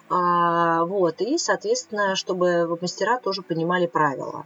А, 0.10 0.86
вот, 0.86 1.22
и, 1.22 1.38
соответственно, 1.38 2.16
чтобы 2.16 2.68
веб-мастера 2.68 3.18
тоже 3.20 3.42
понимали 3.42 3.88
правила. 3.88 4.46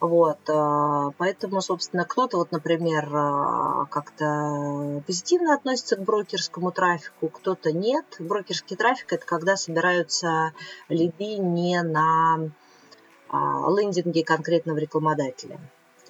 Вот, 0.00 0.38
э, 0.48 1.10
поэтому, 1.18 1.60
собственно, 1.60 2.04
кто-то, 2.04 2.38
вот, 2.38 2.50
например, 2.50 3.04
э, 3.14 3.86
как-то 3.90 5.02
позитивно 5.06 5.54
относится 5.54 5.96
к 5.96 6.02
брокерскому 6.02 6.72
трафику, 6.72 7.28
кто-то 7.28 7.72
нет. 7.72 8.04
Брокерский 8.18 8.76
трафик– 8.76 9.06
это 9.12 9.24
когда 9.24 9.56
собираются 9.56 10.52
лиды 10.88 11.36
не 11.36 11.80
на 11.82 12.50
а, 13.32 13.68
лендинге 13.70 14.24
конкретного 14.24 14.78
рекламодателя. 14.78 15.58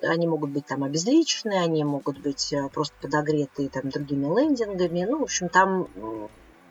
Они 0.02 0.26
могут 0.26 0.50
быть 0.50 0.66
там 0.66 0.82
обезличенные, 0.82 1.62
они 1.62 1.84
могут 1.84 2.18
быть 2.18 2.52
э, 2.52 2.68
просто 2.68 2.96
подогретые 3.00 3.68
там 3.68 3.88
другими 3.88 4.26
лендингами. 4.26 5.06
Ну, 5.08 5.20
в 5.20 5.22
общем, 5.22 5.48
там 5.48 5.86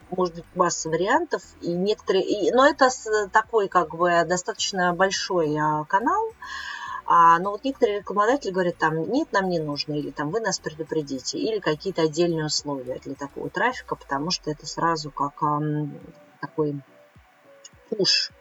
может 0.09 0.35
быть 0.35 0.45
масса 0.55 0.89
вариантов, 0.89 1.41
и 1.61 1.71
некоторые, 1.71 2.25
и, 2.25 2.51
но 2.51 2.67
это 2.67 2.89
такой 3.31 3.69
как 3.69 3.95
бы 3.95 4.25
достаточно 4.27 4.93
большой 4.93 5.55
а, 5.57 5.85
канал, 5.85 6.33
а, 7.05 7.39
но 7.39 7.51
вот 7.51 7.63
некоторые 7.63 7.99
рекламодатели 7.99 8.51
говорят, 8.51 8.77
там, 8.77 9.09
нет, 9.09 9.31
нам 9.31 9.47
не 9.47 9.59
нужно, 9.59 9.93
или 9.93 10.11
там, 10.11 10.29
вы 10.31 10.41
нас 10.41 10.59
предупредите, 10.59 11.37
или 11.37 11.59
какие-то 11.59 12.01
отдельные 12.03 12.45
условия 12.45 12.99
для 12.99 13.15
такого 13.15 13.49
трафика, 13.49 13.95
потому 13.95 14.31
что 14.31 14.51
это 14.51 14.65
сразу 14.67 15.11
как 15.11 15.41
а, 15.41 15.61
такой 16.41 16.81
пуш 17.89 18.31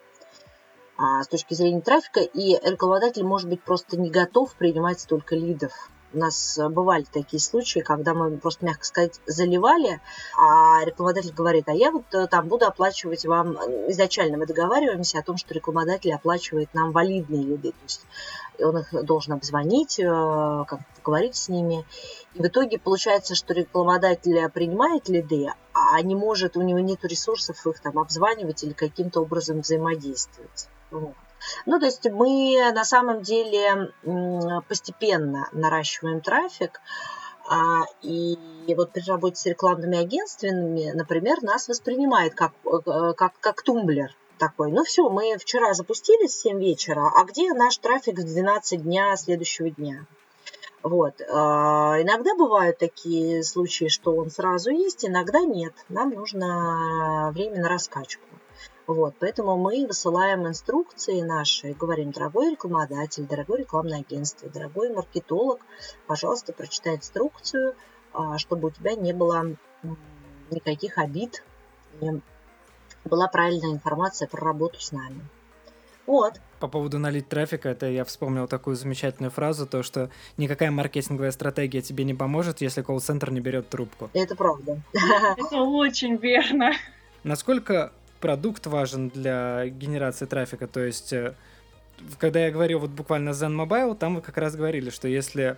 с 1.23 1.29
точки 1.29 1.55
зрения 1.55 1.81
трафика, 1.81 2.21
и 2.21 2.59
рекламодатель 2.63 3.25
может 3.25 3.49
быть 3.49 3.63
просто 3.63 3.99
не 3.99 4.11
готов 4.11 4.55
принимать 4.55 5.01
столько 5.01 5.35
лидов 5.35 5.73
у 6.13 6.19
нас 6.19 6.59
э, 6.59 6.69
бывали 6.69 7.05
такие 7.11 7.41
случаи, 7.41 7.81
когда 7.81 8.15
мы 8.15 8.37
просто, 8.37 8.65
мягко 8.65 8.85
сказать, 8.85 9.21
заливали, 9.27 10.01
а 10.37 10.85
рекламодатель 10.85 11.33
говорит, 11.33 11.69
а 11.69 11.73
я 11.73 11.91
вот 11.91 12.13
э, 12.15 12.27
там 12.27 12.49
буду 12.49 12.67
оплачивать 12.67 13.25
вам, 13.25 13.57
э, 13.57 13.91
изначально 13.91 14.37
мы 14.37 14.47
договариваемся 14.47 15.19
о 15.19 15.23
том, 15.23 15.37
что 15.37 15.55
рекламодатель 15.55 16.13
оплачивает 16.13 16.73
нам 16.75 16.93
валидные 16.93 17.43
лиды, 17.43 17.71
то 17.71 17.83
есть 17.85 18.07
он 18.63 18.79
их 18.79 19.05
должен 19.05 19.33
обзвонить, 19.33 19.97
как 19.97 20.81
поговорить 20.97 21.35
с 21.35 21.49
ними. 21.49 21.87
И 22.35 22.43
в 22.43 22.47
итоге 22.47 22.79
получается, 22.79 23.35
что 23.35 23.55
рекламодатель 23.55 24.51
принимает 24.51 25.09
лиды, 25.09 25.49
а 25.73 26.03
не 26.03 26.15
может, 26.15 26.59
у 26.59 26.63
него 26.63 26.79
нет 26.79 27.03
ресурсов 27.05 27.67
их 27.67 27.81
там 27.81 27.99
обзванивать 27.99 28.63
или 28.63 28.75
каким-то 28.75 29.23
образом 29.23 29.61
взаимодействовать. 29.61 30.69
Ну, 30.91 31.79
то 31.79 31.87
есть 31.87 32.05
мы 32.11 32.71
на 32.73 32.85
самом 32.85 33.23
деле 33.23 33.93
постепенно 34.69 35.49
наращиваем 35.53 36.21
трафик, 36.21 36.81
а, 37.49 37.85
и 38.03 38.37
вот 38.77 38.93
при 38.93 39.03
работе 39.09 39.37
с 39.37 39.47
рекламными 39.47 39.99
агентствами, 39.99 40.93
например, 40.93 41.43
нас 41.43 41.69
воспринимает 41.69 42.35
как, 42.35 42.53
э, 42.65 43.13
как, 43.17 43.33
как 43.41 43.63
тумблер 43.63 44.15
такой. 44.39 44.71
Ну 44.71 44.85
все, 44.85 45.09
мы 45.09 45.37
вчера 45.37 45.75
запустились 45.75 46.33
в 46.33 46.41
7 46.41 46.61
вечера, 46.61 47.11
а 47.15 47.25
где 47.25 47.53
наш 47.53 47.77
трафик 47.79 48.19
в 48.19 48.25
12 48.25 48.83
дня 48.83 49.17
следующего 49.17 49.71
дня? 49.71 50.07
Вот. 50.83 51.21
А, 51.29 52.01
иногда 52.01 52.35
бывают 52.35 52.79
такие 52.79 53.43
случаи, 53.43 53.89
что 53.89 54.15
он 54.15 54.31
сразу 54.31 54.71
есть, 54.71 55.05
иногда 55.05 55.41
нет. 55.41 55.75
Нам 55.89 56.11
нужно 56.11 57.31
время 57.35 57.63
на 57.63 57.69
раскачку. 57.69 58.25
Вот, 58.91 59.15
поэтому 59.21 59.57
мы 59.57 59.87
высылаем 59.87 60.49
инструкции 60.49 61.21
наши, 61.21 61.75
говорим, 61.75 62.11
дорогой 62.11 62.51
рекламодатель, 62.51 63.25
дорогой 63.25 63.61
рекламное 63.61 64.01
агентство, 64.01 64.49
дорогой 64.49 64.93
маркетолог, 64.93 65.61
пожалуйста, 66.09 66.53
прочитай 66.53 66.97
инструкцию, 66.97 67.77
а, 68.13 68.37
чтобы 68.39 68.67
у 68.67 68.71
тебя 68.73 68.97
не 68.97 69.13
было 69.13 69.55
никаких 70.51 70.99
обид, 70.99 71.45
не 72.01 72.21
была 73.05 73.29
правильная 73.29 73.71
информация 73.71 74.27
про 74.27 74.45
работу 74.45 74.81
с 74.81 74.91
нами. 74.91 75.25
Вот. 76.09 76.41
По 76.59 76.67
поводу 76.67 76.99
налить 76.99 77.29
трафика, 77.29 77.69
это 77.69 77.87
я 77.87 78.05
вспомнил 78.05 78.49
такую 78.49 78.75
замечательную 78.75 79.31
фразу, 79.31 79.69
то, 79.69 79.85
что 79.85 80.11
никакая 80.37 80.73
маркетинговая 80.73 81.31
стратегия 81.31 81.81
тебе 81.81 82.03
не 82.03 82.15
поможет, 82.15 82.61
если 82.61 82.83
колл-центр 82.83 83.31
не 83.31 83.39
берет 83.39 83.69
трубку. 83.69 84.11
Это 84.15 84.35
правда. 84.35 84.83
Это 85.37 85.63
очень 85.63 86.17
верно. 86.17 86.73
Насколько 87.23 87.93
продукт 88.21 88.67
важен 88.67 89.09
для 89.09 89.69
генерации 89.69 90.27
трафика. 90.27 90.67
То 90.67 90.81
есть, 90.81 91.13
э, 91.13 91.35
когда 92.19 92.41
я 92.41 92.51
говорил 92.51 92.79
вот 92.79 92.91
буквально 92.91 93.31
Zen 93.31 93.55
Mobile, 93.55 93.97
там 93.97 94.17
вы 94.17 94.21
как 94.21 94.37
раз 94.39 94.55
говорили, 94.55 94.91
что 94.91 95.09
если 95.09 95.57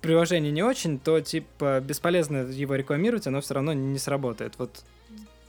приложение 0.00 0.52
не 0.52 0.62
очень, 0.62 0.98
то 0.98 1.20
типа 1.20 1.80
бесполезно 1.80 2.38
его 2.38 2.74
рекламировать, 2.74 3.26
оно 3.26 3.40
все 3.40 3.54
равно 3.54 3.72
не 3.72 3.98
сработает. 3.98 4.54
Вот 4.58 4.82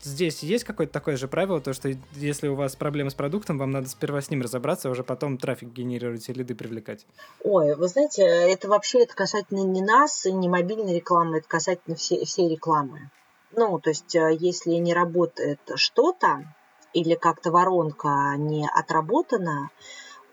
здесь 0.03 0.43
есть 0.43 0.63
какое-то 0.63 0.91
такое 0.91 1.17
же 1.17 1.27
правило, 1.27 1.61
то 1.61 1.73
что 1.73 1.91
если 2.13 2.47
у 2.47 2.55
вас 2.55 2.75
проблемы 2.75 3.11
с 3.11 3.13
продуктом, 3.13 3.57
вам 3.57 3.71
надо 3.71 3.87
сперва 3.87 4.21
с 4.21 4.29
ним 4.29 4.41
разобраться, 4.41 4.89
а 4.89 4.91
уже 4.91 5.03
потом 5.03 5.37
трафик 5.37 5.69
генерировать 5.69 6.27
и 6.27 6.33
лиды 6.33 6.55
привлекать. 6.55 7.05
Ой, 7.43 7.75
вы 7.75 7.87
знаете, 7.87 8.23
это 8.23 8.67
вообще 8.67 9.03
это 9.03 9.15
касательно 9.15 9.63
не 9.63 9.81
нас, 9.81 10.25
не 10.25 10.49
мобильной 10.49 10.95
рекламы, 10.95 11.37
это 11.37 11.47
касательно 11.47 11.95
всей, 11.95 12.25
всей 12.25 12.49
рекламы. 12.49 13.09
Ну, 13.53 13.79
то 13.79 13.89
есть, 13.89 14.15
э, 14.15 14.35
если 14.39 14.71
не 14.71 14.93
работает 14.93 15.59
что-то, 15.75 16.45
или 16.93 17.15
как-то 17.15 17.51
воронка 17.51 18.35
не 18.37 18.67
отработана 18.67 19.69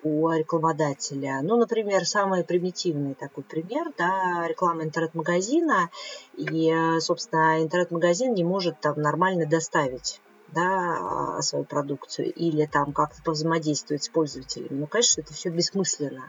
у 0.02 0.30
рекламодателя, 0.30 1.40
ну, 1.42 1.56
например, 1.56 2.04
самый 2.04 2.44
примитивный 2.44 3.14
такой 3.14 3.44
пример, 3.44 3.92
да, 3.96 4.46
реклама 4.46 4.84
интернет-магазина, 4.84 5.90
и, 6.36 6.70
э, 6.70 7.00
собственно, 7.00 7.62
интернет-магазин 7.62 8.34
не 8.34 8.44
может 8.44 8.80
там 8.80 9.00
нормально 9.00 9.46
доставить 9.46 10.20
да, 10.52 11.42
свою 11.42 11.64
продукцию 11.64 12.32
или 12.32 12.66
там 12.66 12.92
как-то 12.92 13.22
повзаимодействовать 13.22 14.04
с 14.04 14.08
пользователями. 14.08 14.80
Ну, 14.80 14.86
конечно, 14.86 15.20
это 15.20 15.34
все 15.34 15.50
бессмысленно. 15.50 16.24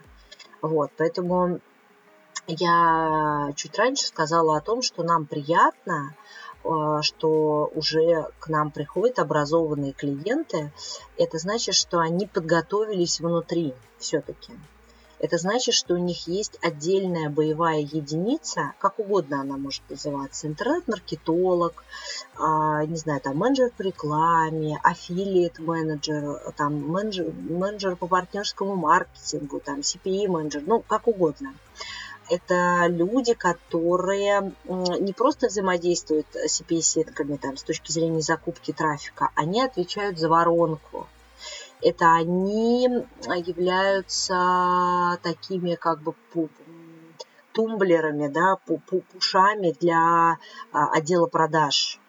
Вот, 0.61 0.91
поэтому 0.97 1.61
я 2.47 3.51
чуть 3.55 3.77
раньше 3.77 4.07
сказала 4.07 4.57
о 4.57 4.61
том, 4.61 4.81
что 4.81 5.03
нам 5.03 5.25
приятно 5.25 6.15
а, 6.48 6.48
что 6.63 7.71
уже 7.73 8.27
к 8.39 8.49
нам 8.49 8.71
приходят 8.71 9.19
образованные 9.19 9.93
клиенты, 9.93 10.71
это 11.17 11.37
значит, 11.37 11.75
что 11.75 11.99
они 11.99 12.27
подготовились 12.27 13.19
внутри 13.19 13.73
все-таки. 13.97 14.53
Это 15.19 15.37
значит, 15.37 15.75
что 15.75 15.95
у 15.95 15.97
них 15.97 16.27
есть 16.27 16.57
отдельная 16.61 17.29
боевая 17.29 17.79
единица, 17.79 18.73
как 18.79 18.99
угодно 18.99 19.41
она 19.41 19.57
может 19.57 19.81
называться, 19.89 20.47
интернет-маркетолог, 20.47 21.83
а, 22.37 22.85
не 22.85 22.95
знаю, 22.95 23.19
там 23.19 23.35
менеджер 23.35 23.69
по 23.75 23.81
рекламе, 23.81 24.79
аффилиат 24.81 25.59
менеджер, 25.59 26.39
там 26.55 26.87
менеджер, 26.89 27.33
менеджер 27.33 27.97
по 27.97 28.07
партнерскому 28.07 28.77
маркетингу, 28.77 29.59
там 29.59 29.81
CPE-менеджер, 29.81 30.63
ну, 30.65 30.79
как 30.79 31.07
угодно 31.09 31.53
это 32.29 32.85
люди, 32.87 33.33
которые 33.33 34.53
не 34.65 35.13
просто 35.13 35.47
взаимодействуют 35.47 36.27
с 36.33 36.61
CPA-сетками 36.61 37.37
там, 37.37 37.57
с 37.57 37.63
точки 37.63 37.91
зрения 37.91 38.21
закупки 38.21 38.71
трафика, 38.71 39.29
они 39.35 39.61
отвечают 39.61 40.19
за 40.19 40.29
воронку. 40.29 41.07
Это 41.81 42.13
они 42.13 42.83
являются 42.83 45.17
такими 45.23 45.75
как 45.75 46.01
бы 46.01 46.13
тумблерами, 47.53 48.27
да, 48.27 48.57
пушами 49.11 49.75
для 49.79 50.37
а, 50.71 50.91
отдела 50.91 51.27
продаж. 51.27 51.99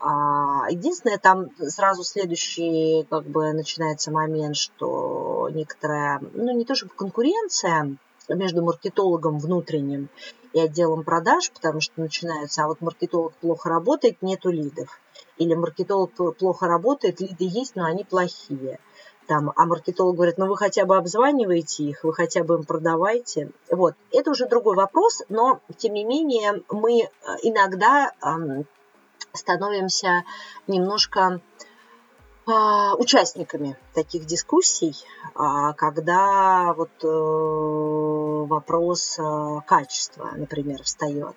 А, 0.00 0.66
единственное, 0.68 1.18
там 1.18 1.50
сразу 1.68 2.04
следующий 2.04 3.06
как 3.08 3.24
бы 3.24 3.52
начинается 3.52 4.10
момент, 4.10 4.56
что 4.56 5.48
некоторая, 5.52 6.20
ну 6.34 6.54
не 6.54 6.64
то 6.64 6.74
чтобы 6.74 6.92
конкуренция, 6.94 7.96
между 8.28 8.62
маркетологом 8.62 9.38
внутренним 9.38 10.08
и 10.52 10.60
отделом 10.60 11.04
продаж, 11.04 11.50
потому 11.50 11.80
что 11.80 12.00
начинается, 12.00 12.64
а 12.64 12.68
вот 12.68 12.80
маркетолог 12.80 13.34
плохо 13.34 13.68
работает, 13.68 14.22
нету 14.22 14.50
лидов. 14.50 15.00
Или 15.36 15.54
маркетолог 15.54 16.12
плохо 16.38 16.66
работает, 16.66 17.20
лиды 17.20 17.44
есть, 17.44 17.76
но 17.76 17.84
они 17.84 18.04
плохие. 18.04 18.78
Там, 19.26 19.52
а 19.56 19.64
маркетолог 19.64 20.16
говорит, 20.16 20.38
ну 20.38 20.46
вы 20.46 20.56
хотя 20.56 20.84
бы 20.84 20.96
обзваниваете 20.96 21.84
их, 21.84 22.04
вы 22.04 22.12
хотя 22.12 22.44
бы 22.44 22.56
им 22.56 22.64
продавайте. 22.64 23.50
Вот, 23.70 23.94
это 24.12 24.30
уже 24.30 24.46
другой 24.46 24.76
вопрос, 24.76 25.22
но 25.28 25.60
тем 25.78 25.94
не 25.94 26.04
менее 26.04 26.62
мы 26.70 27.02
э, 27.02 27.08
иногда 27.42 28.12
становимся 29.32 30.24
немножко 30.66 31.40
участниками 32.46 33.76
таких 33.94 34.26
дискуссий, 34.26 34.94
а, 35.34 35.72
когда 35.72 36.74
вот 36.74 36.90
э, 37.02 37.06
вопрос 38.46 39.18
э, 39.18 39.60
качества, 39.66 40.30
например, 40.36 40.82
встает. 40.82 41.34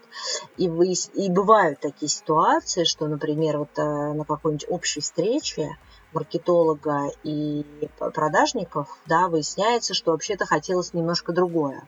И, 0.57 0.67
вы, 0.67 0.93
и 1.13 1.29
бывают 1.31 1.79
такие 1.79 2.09
ситуации, 2.09 2.83
что, 2.83 3.07
например, 3.07 3.59
вот 3.59 3.69
э, 3.77 3.83
на 3.83 4.25
какой-нибудь 4.25 4.65
общей 4.69 4.99
встрече 4.99 5.77
маркетолога 6.13 7.11
и 7.23 7.65
продажников, 7.97 8.87
да, 9.05 9.27
выясняется, 9.27 9.93
что 9.93 10.11
вообще-то 10.11 10.45
хотелось 10.45 10.93
немножко 10.93 11.31
другое. 11.31 11.83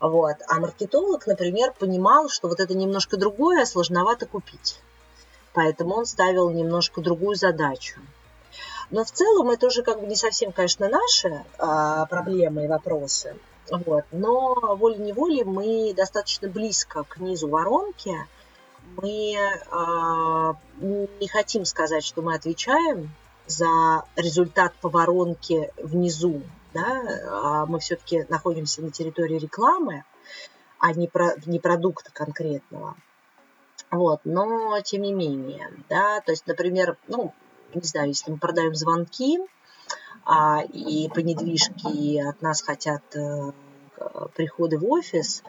Вот. 0.00 0.36
А 0.48 0.60
маркетолог, 0.60 1.26
например, 1.26 1.72
понимал, 1.78 2.28
что 2.28 2.48
вот 2.48 2.60
это 2.60 2.74
немножко 2.74 3.16
другое 3.16 3.64
сложновато 3.64 4.26
купить. 4.26 4.80
Поэтому 5.52 5.94
он 5.96 6.06
ставил 6.06 6.50
немножко 6.50 7.00
другую 7.00 7.36
задачу. 7.36 8.00
Но 8.90 9.04
в 9.04 9.10
целом 9.10 9.50
это 9.50 9.66
уже 9.66 9.82
как 9.82 10.00
бы 10.00 10.06
не 10.06 10.16
совсем, 10.16 10.52
конечно, 10.52 10.88
наши 10.88 11.44
а, 11.58 12.06
проблемы 12.06 12.64
и 12.64 12.68
вопросы. 12.68 13.36
Вот. 13.70 14.04
Но 14.10 14.76
волей-неволей 14.76 15.44
мы 15.44 15.94
достаточно 15.94 16.48
близко 16.48 17.04
к 17.04 17.18
низу 17.18 17.48
воронки. 17.48 18.14
Мы 18.96 19.36
а, 19.70 20.54
не 20.80 21.28
хотим 21.28 21.64
сказать, 21.64 22.04
что 22.04 22.22
мы 22.22 22.34
отвечаем 22.34 23.10
за 23.46 24.04
результат 24.16 24.74
по 24.80 24.88
воронке 24.88 25.72
внизу. 25.76 26.42
Да? 26.74 27.02
А 27.28 27.66
мы 27.66 27.78
все-таки 27.78 28.26
находимся 28.28 28.82
на 28.82 28.90
территории 28.90 29.38
рекламы, 29.38 30.04
а 30.78 30.92
не, 30.92 31.06
про, 31.06 31.34
не 31.46 31.60
продукта 31.60 32.10
конкретного. 32.12 32.96
Вот, 33.90 34.20
но 34.24 34.80
тем 34.82 35.02
не 35.02 35.12
менее, 35.12 35.68
да, 35.88 36.20
то 36.20 36.30
есть, 36.30 36.46
например, 36.46 36.96
ну, 37.08 37.34
не 37.74 37.82
знаю, 37.82 38.08
если 38.08 38.30
мы 38.30 38.38
продаем 38.38 38.74
звонки, 38.74 39.38
а, 40.24 40.62
и 40.62 41.08
по 41.08 41.20
недвижке 41.20 42.22
от 42.22 42.42
нас 42.42 42.62
хотят 42.62 43.02
э, 43.16 43.52
приходы 44.36 44.78
в 44.78 44.84
офис, 44.84 45.42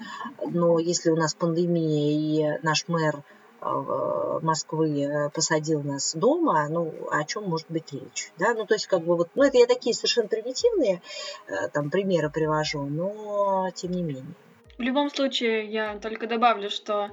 но 0.45 0.79
если 0.79 1.09
у 1.09 1.15
нас 1.15 1.33
пандемия 1.33 2.57
и 2.57 2.59
наш 2.63 2.87
мэр 2.87 3.21
э, 3.61 4.39
Москвы 4.41 5.03
э, 5.03 5.29
посадил 5.29 5.83
нас 5.83 6.15
дома, 6.15 6.67
ну, 6.69 6.93
о 7.11 7.23
чем 7.25 7.49
может 7.49 7.67
быть 7.69 7.91
речь, 7.91 8.31
да, 8.37 8.53
ну, 8.53 8.65
то 8.65 8.73
есть, 8.75 8.87
как 8.87 9.03
бы 9.03 9.15
вот, 9.15 9.29
ну, 9.35 9.43
это 9.43 9.57
я 9.57 9.67
такие 9.67 9.93
совершенно 9.93 10.27
примитивные 10.27 11.01
там 11.73 11.89
примеры 11.89 12.29
привожу, 12.29 12.83
но 12.83 13.69
тем 13.75 13.91
не 13.91 14.03
менее. 14.03 14.33
В 14.77 14.81
любом 14.81 15.11
случае, 15.11 15.65
я 15.71 15.99
только 15.99 16.25
добавлю, 16.27 16.69
что 16.69 17.11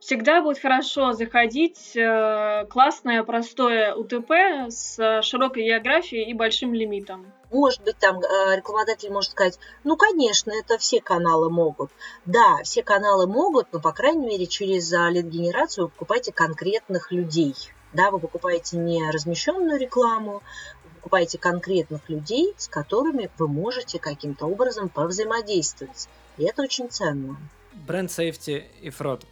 всегда 0.00 0.42
будет 0.42 0.58
хорошо 0.58 1.12
заходить 1.12 1.96
э, 1.96 2.66
классное, 2.68 3.22
простое 3.22 3.94
УТП 3.94 4.30
с 4.68 5.22
широкой 5.22 5.64
географией 5.64 6.30
и 6.30 6.34
большим 6.34 6.74
лимитом. 6.74 7.32
Может 7.50 7.82
быть, 7.82 7.96
там 7.98 8.20
э, 8.20 8.56
рекламодатель 8.56 9.10
может 9.10 9.30
сказать, 9.30 9.58
ну, 9.84 9.96
конечно, 9.96 10.52
это 10.52 10.78
все 10.78 11.00
каналы 11.00 11.50
могут. 11.50 11.90
Да, 12.24 12.58
все 12.64 12.82
каналы 12.82 13.26
могут, 13.26 13.68
но, 13.72 13.80
по 13.80 13.92
крайней 13.92 14.26
мере, 14.26 14.46
через 14.46 14.92
э, 14.92 15.10
лид-генерацию 15.10 15.84
вы 15.84 15.90
покупаете 15.90 16.32
конкретных 16.32 17.12
людей. 17.12 17.54
Да, 17.92 18.10
вы 18.10 18.18
покупаете 18.18 18.76
не 18.76 19.10
размещенную 19.10 19.78
рекламу, 19.78 20.42
вы 20.84 20.90
покупаете 20.96 21.38
конкретных 21.38 22.08
людей, 22.10 22.52
с 22.56 22.68
которыми 22.68 23.30
вы 23.38 23.48
можете 23.48 23.98
каким-то 23.98 24.46
образом 24.46 24.88
повзаимодействовать. 24.88 26.08
И 26.36 26.44
это 26.44 26.62
очень 26.62 26.90
ценно. 26.90 27.36
Brand 27.72 28.10
safety 28.10 28.68
и 28.80 28.90
fraud 28.90 29.24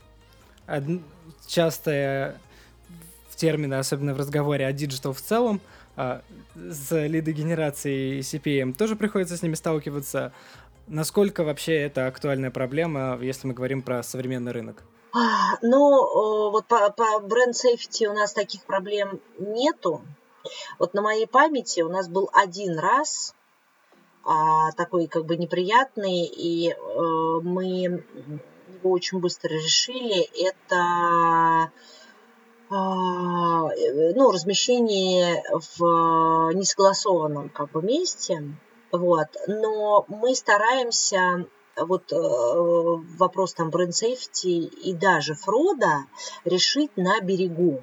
од... 0.66 0.85
частые 1.46 3.37
термины, 3.37 3.74
особенно 3.74 4.14
в 4.14 4.18
разговоре 4.18 4.66
о 4.66 4.72
digital 4.72 5.12
в 5.12 5.20
целом, 5.20 5.61
а, 5.96 6.22
с 6.55 6.90
лидогенерацией 7.07 8.18
и 8.18 8.20
CPA 8.20 8.74
тоже 8.74 8.96
приходится 8.96 9.37
с 9.37 9.42
ними 9.42 9.55
сталкиваться. 9.55 10.33
Насколько 10.87 11.44
вообще 11.44 11.74
это 11.77 12.07
актуальная 12.07 12.50
проблема, 12.50 13.18
если 13.20 13.46
мы 13.46 13.55
говорим 13.55 13.83
про 13.83 14.03
современный 14.03 14.53
рынок? 14.53 14.83
Ну, 15.62 16.50
вот 16.50 16.66
по, 16.66 16.90
по 16.90 17.20
brand 17.20 17.56
safety 17.56 18.06
у 18.07 18.12
нас 18.12 18.33
таких 18.33 18.64
проблем 18.64 19.20
нету. 19.38 20.03
Вот 20.79 20.92
на 20.94 21.03
моей 21.03 21.27
памяти 21.27 21.81
у 21.81 21.88
нас 21.88 22.09
был 22.09 22.29
один 22.33 22.79
раз 22.79 23.35
а, 24.24 24.72
такой 24.72 25.07
как 25.07 25.24
бы 25.24 25.37
неприятный, 25.37 26.24
и 26.24 26.70
э, 26.70 26.74
мы 27.42 28.05
его 28.84 28.94
очень 28.94 29.18
быстро 29.18 29.48
решили, 29.48 30.28
это 30.46 31.72
а, 32.70 33.68
ну, 34.14 34.30
размещение 34.30 35.42
в 35.78 36.52
несогласованном 36.52 37.48
как 37.48 37.70
бы 37.70 37.82
месте, 37.82 38.42
вот, 38.92 39.28
но 39.48 40.04
мы 40.08 40.34
стараемся 40.34 41.46
вот 41.76 42.12
э, 42.12 42.16
вопрос 42.16 43.54
там 43.54 43.70
бренд 43.70 43.94
сейфти 43.94 44.66
и 44.66 44.94
даже 44.94 45.34
фрода 45.34 46.04
решить 46.44 46.96
на 46.96 47.20
берегу. 47.20 47.82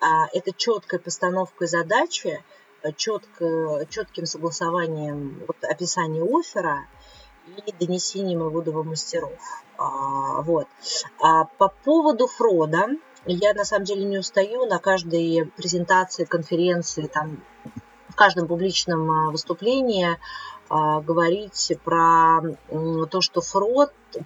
А, 0.00 0.26
это 0.34 0.52
четкая 0.52 1.00
постановка 1.00 1.66
задачи, 1.66 2.44
четко, 2.96 3.86
четким 3.88 4.26
согласованием 4.26 5.42
вот, 5.46 5.56
описания 5.62 6.22
оффера 6.22 6.86
и 7.46 7.72
донесением 7.72 8.40
его 8.40 8.60
до 8.60 8.82
мастеров. 8.82 9.32
А, 9.78 10.42
вот. 10.42 10.66
А 11.20 11.44
по 11.44 11.68
поводу 11.68 12.26
Фрода, 12.26 12.88
я 13.26 13.54
на 13.54 13.64
самом 13.64 13.84
деле 13.84 14.04
не 14.04 14.18
устаю 14.18 14.66
на 14.66 14.78
каждой 14.78 15.50
презентации, 15.56 16.24
конференции, 16.24 17.06
там, 17.06 17.42
в 18.08 18.14
каждом 18.14 18.48
публичном 18.48 19.10
а, 19.10 19.30
выступлении 19.30 20.18
а, 20.68 21.00
говорить 21.00 21.72
про 21.84 22.40
то, 23.10 23.20
что 23.20 23.40
Фрод 23.40 23.92
э, 24.14 24.20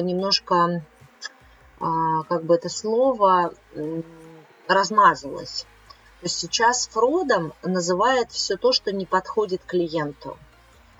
немножко, 0.00 0.82
а, 1.80 2.22
как 2.24 2.44
бы 2.44 2.54
это 2.54 2.68
слово, 2.68 3.54
размазалось. 4.66 5.66
То 6.20 6.24
есть 6.24 6.38
сейчас 6.38 6.88
фродом 6.88 7.52
называют 7.62 8.32
все 8.32 8.56
то, 8.56 8.72
что 8.72 8.92
не 8.92 9.06
подходит 9.06 9.62
клиенту. 9.64 10.36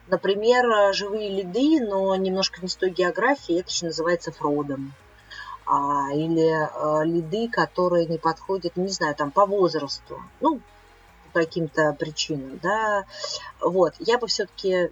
Например, 0.09 0.67
э, 0.67 0.93
живые 0.95 1.29
лиды, 1.29 1.81
но 1.87 2.17
немножко 2.17 2.63
не 2.63 2.69
с 2.69 2.77
той 2.77 2.91
географии, 2.91 3.61
это 3.61 3.69
еще 3.69 3.87
называется 3.87 4.33
фродом. 4.33 4.95
А, 5.67 6.11
или 6.15 6.49
а, 6.49 7.03
лиды, 7.05 7.47
которые 7.49 8.07
не 8.07 8.17
подходят, 8.17 8.77
не 8.77 8.89
знаю, 8.89 9.15
там 9.15 9.31
по 9.31 9.45
возрасту, 9.45 10.19
ну, 10.41 10.61
по 11.35 11.41
каким-то 11.41 11.93
причинам, 11.93 12.59
да. 12.63 13.05
Вот, 13.61 13.93
я 13.99 14.17
бы 14.17 14.29
все-таки, 14.29 14.91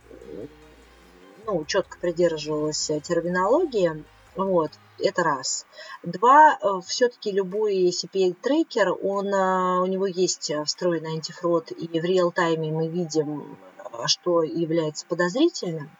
ну, 1.47 1.65
четко 1.65 1.97
придерживалась 1.99 2.91
терминологии, 3.05 4.05
вот, 4.35 4.73
это 4.99 5.23
раз. 5.23 5.65
Два, 6.03 6.59
э, 6.61 6.81
все-таки 6.87 7.31
любой 7.31 7.89
CPA-трекер, 7.89 8.93
он, 9.03 9.33
у 9.33 9.87
него 9.87 10.07
есть 10.07 10.53
встроенный 10.67 11.13
антифрод, 11.13 11.71
и 11.71 12.01
в 12.01 12.05
реал-тайме 12.05 12.71
мы 12.71 12.89
видим 12.89 13.57
что 14.07 14.43
является 14.43 15.07
подозрительным. 15.07 15.91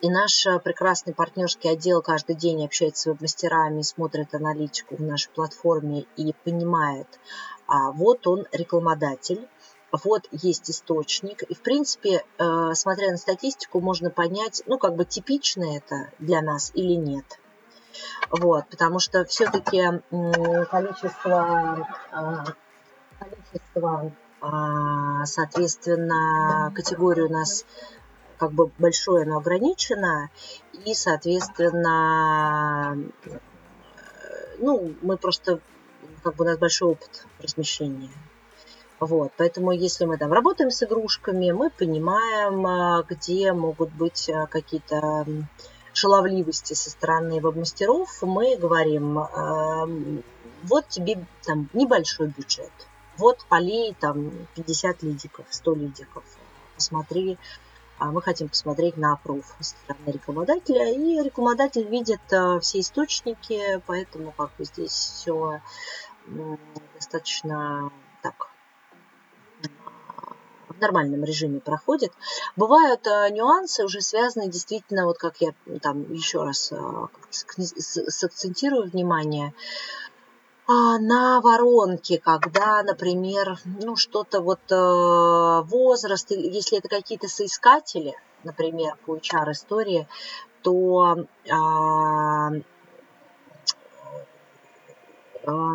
И 0.00 0.10
наш 0.10 0.46
э, 0.46 0.58
прекрасный 0.58 1.14
партнерский 1.14 1.68
отдел 1.68 2.02
каждый 2.02 2.34
день 2.34 2.64
общается 2.64 3.02
с 3.02 3.06
веб-мастерами, 3.06 3.82
смотрит 3.82 4.34
аналитику 4.34 4.96
в 4.96 5.02
нашей 5.02 5.30
платформе 5.30 6.06
и 6.16 6.32
понимает, 6.44 7.06
а 7.68 7.92
вот 7.92 8.26
он 8.26 8.46
рекламодатель, 8.50 9.48
вот 10.04 10.26
есть 10.32 10.70
источник. 10.70 11.42
И, 11.44 11.54
в 11.54 11.60
принципе, 11.60 12.24
э, 12.38 12.74
смотря 12.74 13.10
на 13.10 13.16
статистику, 13.16 13.80
можно 13.80 14.10
понять, 14.10 14.62
ну, 14.66 14.78
как 14.78 14.96
бы 14.96 15.04
типично 15.04 15.76
это 15.76 16.10
для 16.18 16.40
нас 16.40 16.72
или 16.74 16.94
нет. 16.94 17.38
Вот, 18.30 18.68
потому 18.70 18.98
что 18.98 19.24
все-таки 19.26 19.82
количество, 20.70 21.86
а, 22.10 22.44
количество, 23.18 24.12
соответственно, 25.24 26.72
категории 26.74 27.22
у 27.22 27.30
нас 27.30 27.64
как 28.38 28.52
бы 28.52 28.70
большое, 28.78 29.24
но 29.24 29.38
ограничено, 29.38 30.30
и, 30.84 30.94
соответственно, 30.94 32.96
ну, 34.58 34.94
мы 35.02 35.16
просто, 35.16 35.60
как 36.22 36.36
бы 36.36 36.44
у 36.44 36.48
нас 36.48 36.58
большой 36.58 36.90
опыт 36.90 37.26
размещения. 37.40 38.10
Вот, 38.98 39.32
поэтому 39.36 39.72
если 39.72 40.04
мы 40.04 40.16
там 40.16 40.32
работаем 40.32 40.70
с 40.70 40.82
игрушками, 40.84 41.50
мы 41.50 41.70
понимаем, 41.70 42.64
а, 42.64 43.02
где 43.08 43.52
могут 43.52 43.90
быть 43.90 44.30
а, 44.30 44.46
какие-то 44.46 45.26
шаловливости 45.92 46.74
со 46.74 46.90
стороны 46.90 47.40
веб-мастеров, 47.40 48.22
мы 48.22 48.56
говорим, 48.56 49.18
вот 50.62 50.88
тебе 50.88 51.26
там 51.44 51.68
небольшой 51.74 52.28
бюджет, 52.28 52.70
вот 53.18 53.44
полей 53.48 53.94
там 53.98 54.30
50 54.54 55.02
лидиков, 55.02 55.46
100 55.50 55.74
лидиков, 55.74 56.24
посмотри, 56.74 57.38
а 57.98 58.10
мы 58.10 58.22
хотим 58.22 58.48
посмотреть 58.48 58.96
на 58.96 59.16
пруф 59.16 59.54
со 59.60 59.76
стороны 59.76 60.10
рекламодателя, 60.10 60.90
и 60.92 61.22
рекламодатель 61.22 61.86
видит 61.86 62.20
э, 62.32 62.58
все 62.60 62.80
источники, 62.80 63.80
поэтому 63.86 64.32
как 64.32 64.50
бы 64.56 64.64
здесь 64.64 64.92
все 64.92 65.60
достаточно 66.94 67.90
так 68.22 68.48
в 70.68 70.80
нормальном 70.80 71.24
режиме 71.24 71.60
проходит. 71.60 72.12
Бывают 72.56 73.04
нюансы, 73.06 73.84
уже 73.84 74.00
связанные 74.00 74.48
действительно, 74.48 75.06
вот 75.06 75.18
как 75.18 75.40
я 75.40 75.52
там 75.80 76.12
еще 76.12 76.42
раз 76.42 76.72
сакцентирую 77.30 78.90
внимание, 78.90 79.48
а, 79.48 80.11
на 80.68 81.40
воронке, 81.40 82.18
когда, 82.18 82.82
например, 82.82 83.58
ну 83.64 83.96
что-то 83.96 84.40
вот 84.40 84.60
э, 84.70 85.62
возраст, 85.66 86.30
если 86.30 86.78
это 86.78 86.88
какие-то 86.88 87.28
соискатели, 87.28 88.14
например, 88.44 88.96
по 89.04 89.16
HR-истории, 89.16 90.06
то 90.62 91.26
а, 91.50 92.50
а, 95.44 95.72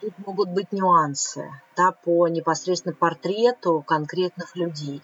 тут 0.00 0.12
могут 0.26 0.48
быть 0.50 0.72
нюансы 0.72 1.50
да, 1.76 1.92
по 1.92 2.28
непосредственно 2.28 2.94
портрету 2.94 3.82
конкретных 3.86 4.56
людей. 4.56 5.02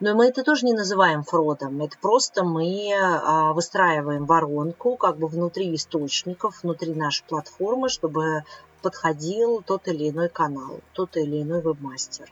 Но 0.00 0.14
мы 0.14 0.26
это 0.26 0.42
тоже 0.42 0.66
не 0.66 0.72
называем 0.72 1.22
фродом, 1.22 1.82
это 1.82 1.96
просто 2.00 2.44
мы 2.44 2.92
а, 2.94 3.52
выстраиваем 3.52 4.26
воронку 4.26 4.96
как 4.96 5.18
бы 5.18 5.28
внутри 5.28 5.74
источников, 5.74 6.62
внутри 6.62 6.94
нашей 6.94 7.24
платформы, 7.24 7.88
чтобы 7.88 8.44
подходил 8.82 9.62
тот 9.62 9.88
или 9.88 10.10
иной 10.10 10.28
канал, 10.28 10.80
тот 10.92 11.16
или 11.16 11.42
иной 11.42 11.60
вебмастер. 11.60 12.30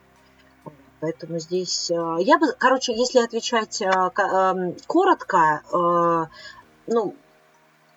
Поэтому 1.00 1.38
здесь 1.38 1.90
а, 1.90 2.16
я 2.18 2.38
бы, 2.38 2.52
короче, 2.58 2.92
если 2.94 3.20
отвечать 3.20 3.82
а, 3.82 4.10
эм, 4.54 4.76
коротко, 4.86 5.62
э, 5.72 6.26
ну, 6.86 7.14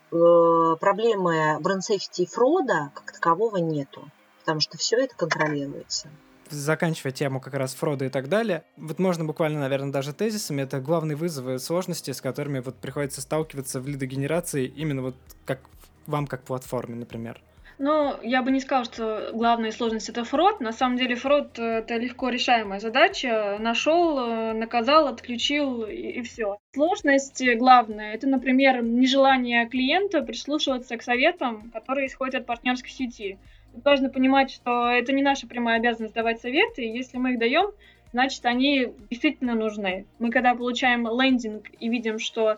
проблемы 0.09 1.57
бренд-сейфти 1.59 2.23
и 2.23 2.25
фрода 2.25 2.91
как 2.93 3.11
такового 3.11 3.57
нету, 3.57 4.09
потому 4.39 4.59
что 4.59 4.77
все 4.77 4.97
это 4.97 5.15
контролируется 5.15 6.09
заканчивая 6.49 7.11
тему 7.11 7.39
как 7.39 7.55
раз 7.55 7.73
фрода 7.73 8.05
и 8.05 8.09
так 8.09 8.29
далее, 8.29 8.63
вот 8.77 8.99
можно 8.99 9.25
буквально, 9.25 9.61
наверное, 9.61 9.91
даже 9.91 10.13
тезисами, 10.13 10.61
это 10.61 10.79
главные 10.79 11.15
вызовы, 11.15 11.59
сложности, 11.59 12.11
с 12.11 12.21
которыми 12.21 12.59
вот 12.59 12.75
приходится 12.75 13.21
сталкиваться 13.21 13.79
в 13.79 13.87
лидогенерации 13.87 14.65
именно 14.65 15.01
вот 15.01 15.15
как 15.45 15.59
вам 16.07 16.27
как 16.27 16.43
платформе, 16.43 16.95
например. 16.95 17.41
Ну, 17.77 18.15
я 18.23 18.41
бы 18.41 18.51
не 18.51 18.61
сказала, 18.61 18.85
что 18.85 19.31
главная 19.33 19.71
сложность 19.71 20.07
это 20.07 20.23
фрод. 20.23 20.61
На 20.61 20.71
самом 20.71 20.97
деле 20.97 21.15
фрод 21.15 21.59
это 21.59 21.97
легко 21.97 22.29
решаемая 22.29 22.79
задача. 22.79 23.57
Нашел, 23.59 24.17
э, 24.17 24.53
наказал, 24.53 25.07
отключил 25.07 25.83
и, 25.83 25.93
и 25.93 26.21
все. 26.21 26.57
Сложность 26.73 27.43
главная 27.57 28.13
это, 28.13 28.27
например, 28.27 28.81
нежелание 28.81 29.67
клиента 29.67 30.21
прислушиваться 30.21 30.95
к 30.95 31.03
советам, 31.03 31.69
которые 31.71 32.07
исходят 32.07 32.35
от 32.35 32.45
партнерской 32.45 32.91
сети. 32.91 33.37
Тут 33.73 33.83
важно 33.83 34.09
понимать, 34.09 34.51
что 34.51 34.87
это 34.87 35.11
не 35.11 35.21
наша 35.21 35.45
прямая 35.45 35.77
обязанность 35.77 36.13
давать 36.13 36.39
советы, 36.39 36.81
если 36.81 37.17
мы 37.17 37.33
их 37.33 37.39
даем, 37.39 37.71
значит, 38.13 38.45
они 38.45 38.93
действительно 39.09 39.53
нужны. 39.53 40.05
Мы 40.19 40.31
когда 40.31 40.55
получаем 40.55 41.05
лендинг 41.07 41.65
и 41.77 41.89
видим, 41.89 42.19
что 42.19 42.57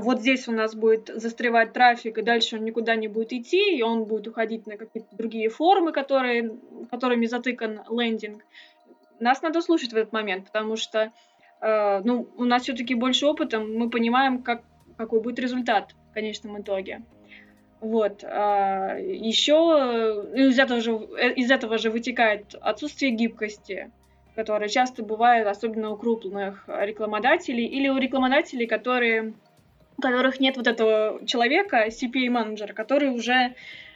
вот 0.00 0.20
здесь 0.20 0.48
у 0.48 0.52
нас 0.52 0.74
будет 0.74 1.08
застревать 1.08 1.72
трафик, 1.72 2.18
и 2.18 2.22
дальше 2.22 2.56
он 2.56 2.64
никуда 2.64 2.96
не 2.96 3.08
будет 3.08 3.32
идти, 3.32 3.76
и 3.76 3.82
он 3.82 4.04
будет 4.04 4.26
уходить 4.26 4.66
на 4.66 4.76
какие-то 4.76 5.14
другие 5.16 5.48
формы, 5.48 5.92
которые, 5.92 6.52
которыми 6.90 7.26
затыкан 7.26 7.82
лендинг. 7.90 8.44
Нас 9.20 9.42
надо 9.42 9.60
слушать 9.60 9.92
в 9.92 9.96
этот 9.96 10.12
момент, 10.12 10.46
потому 10.46 10.76
что 10.76 11.12
э, 11.60 12.00
ну, 12.04 12.28
у 12.36 12.44
нас 12.44 12.62
все-таки 12.62 12.94
больше 12.94 13.26
опыта, 13.26 13.60
мы 13.60 13.90
понимаем, 13.90 14.42
как, 14.42 14.62
какой 14.96 15.20
будет 15.20 15.38
результат 15.38 15.94
в 16.10 16.14
конечном 16.14 16.60
итоге. 16.60 17.02
Вот. 17.80 18.24
А, 18.24 18.96
еще 18.98 20.24
э, 20.32 20.40
из 20.48 20.58
этого, 20.58 20.80
же, 20.80 20.92
э, 20.92 21.34
из 21.34 21.50
этого 21.50 21.78
же 21.78 21.90
вытекает 21.90 22.54
отсутствие 22.60 23.12
гибкости, 23.12 23.90
которое 24.34 24.68
часто 24.68 25.04
бывает, 25.04 25.46
особенно 25.46 25.90
у 25.90 25.96
крупных 25.96 26.64
рекламодателей 26.66 27.66
или 27.66 27.88
у 27.88 27.98
рекламодателей, 27.98 28.66
которые 28.66 29.34
у 29.96 30.02
которых 30.02 30.40
нет 30.40 30.56
вот 30.56 30.66
этого 30.66 31.20
человека, 31.26 31.86
CPA-менеджера, 31.88 32.72
который 32.72 33.10
уже 33.10 33.54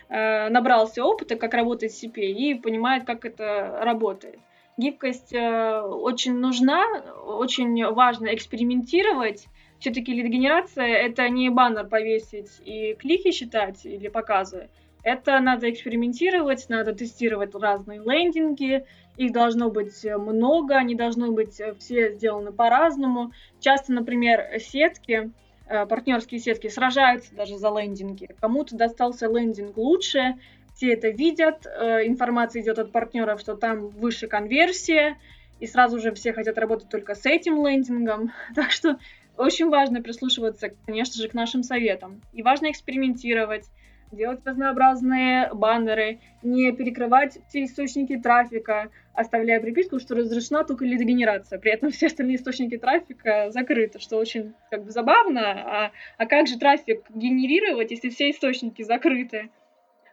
э, 0.08 0.48
набрался 0.48 1.04
опыта, 1.04 1.37
как 1.37 1.54
работать 1.54 1.92
с 1.92 2.04
CPA, 2.04 2.20
и 2.20 2.54
понимает, 2.54 3.04
как 3.04 3.24
это 3.24 3.78
работает. 3.82 4.38
Гибкость 4.76 5.34
э, 5.34 5.80
очень 5.80 6.34
нужна, 6.34 6.84
очень 7.24 7.84
важно 7.92 8.34
экспериментировать. 8.34 9.46
Все-таки 9.80 10.12
лид-генерация— 10.12 10.87
это 10.87 11.28
не 11.28 11.50
баннер 11.50 11.87
повесить 11.87 12.50
и 12.64 12.94
клики 12.94 13.32
считать 13.32 13.84
или 13.84 14.08
показы. 14.08 14.68
Это 15.04 15.38
надо 15.40 15.70
экспериментировать, 15.70 16.68
надо 16.68 16.92
тестировать 16.92 17.54
разные 17.54 18.00
лендинги, 18.00 18.84
их 19.16 19.32
должно 19.32 19.70
быть 19.70 20.04
много, 20.04 20.76
они 20.76 20.94
должны 20.96 21.30
быть 21.30 21.61
все 21.78 22.12
сделаны 22.12 22.52
по-разному. 22.52 23.32
Часто, 23.61 23.92
например, 23.92 24.58
сетки— 24.58 25.30
партнерские 25.88 26.40
сетки 26.40 26.68
сражаются 26.68 27.35
даже 27.35 27.57
за 27.59 27.68
лендинги. 27.68 28.28
Кому-то 28.40 28.76
достался 28.76 29.26
лендинг 29.26 29.76
лучше, 29.76 30.37
все 30.78 30.92
это 30.92 31.09
видят, 31.09 31.66
э, 31.66 32.07
информация 32.07 32.62
идет 32.62 32.78
от 32.78 32.92
партнеров, 32.92 33.40
что 33.40 33.57
там 33.57 33.88
выше 33.88 34.28
конверсия, 34.28 35.18
и 35.59 35.66
сразу 35.66 35.98
же 35.98 36.14
все 36.14 36.33
хотят 36.33 36.57
работать 36.57 36.88
только 36.88 37.16
с 37.16 37.26
этим 37.26 37.66
лендингом. 37.66 38.33
Так 38.54 38.70
что 38.70 38.96
очень 39.37 39.70
важно 39.70 40.02
прислушиваться, 40.02 40.70
конечно 40.87 41.20
же, 41.20 41.28
к 41.28 41.35
нашим 41.35 41.64
советам. 41.64 42.22
И 42.33 42.42
важно 42.42 42.70
экспериментировать, 42.70 43.64
делать 44.11 44.40
разнообразные 44.44 45.53
баннеры, 45.53 46.21
не 46.42 46.73
перекрывать 46.73 47.38
все 47.49 47.64
источники 47.64 48.16
трафика, 48.16 48.90
оставляя 49.12 49.61
приписку, 49.61 49.99
что 49.99 50.14
разрешена 50.14 50.64
только 50.64 50.85
лидогенерация. 50.85 51.59
При 51.59 51.73
этом 51.73 51.90
все 51.90 52.07
остальные 52.07 52.37
источники 52.37 52.79
трафика 52.79 53.51
закрыты, 53.51 53.99
что 53.99 54.16
очень 54.16 54.55
как 54.71 54.85
бы 54.85 54.90
забавно. 54.90 55.40
А, 55.40 55.92
а 56.16 56.27
как 56.27 56.47
же 56.47 56.59
трафик 56.59 57.05
генерировать, 57.11 57.90
если 57.90 58.09
все 58.09 58.31
источники 58.31 58.83
закрыты? 58.83 59.51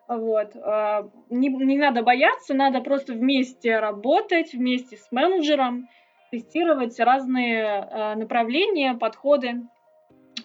Вот. 0.08 0.56
А, 0.56 1.10
не, 1.30 1.50
не 1.50 1.78
надо 1.78 2.04
бояться, 2.04 2.54
надо 2.54 2.82
просто 2.82 3.14
вместе 3.14 3.80
работать, 3.80 4.54
вместе 4.54 4.98
с 4.98 5.12
менеджером, 5.12 5.88
тестировать 6.32 7.00
разные 7.00 7.66
а, 7.66 8.16
направления, 8.16 8.94
подходы. 8.96 9.64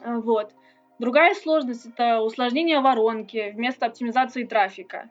Вот. 0.04 0.52
Другая 1.00 1.34
сложность– 1.34 1.86
это 1.94 2.20
усложнение 2.20 2.80
воронки 2.80 3.52
вместо 3.56 3.86
оптимизации 3.86 4.44
трафика. 4.44 5.08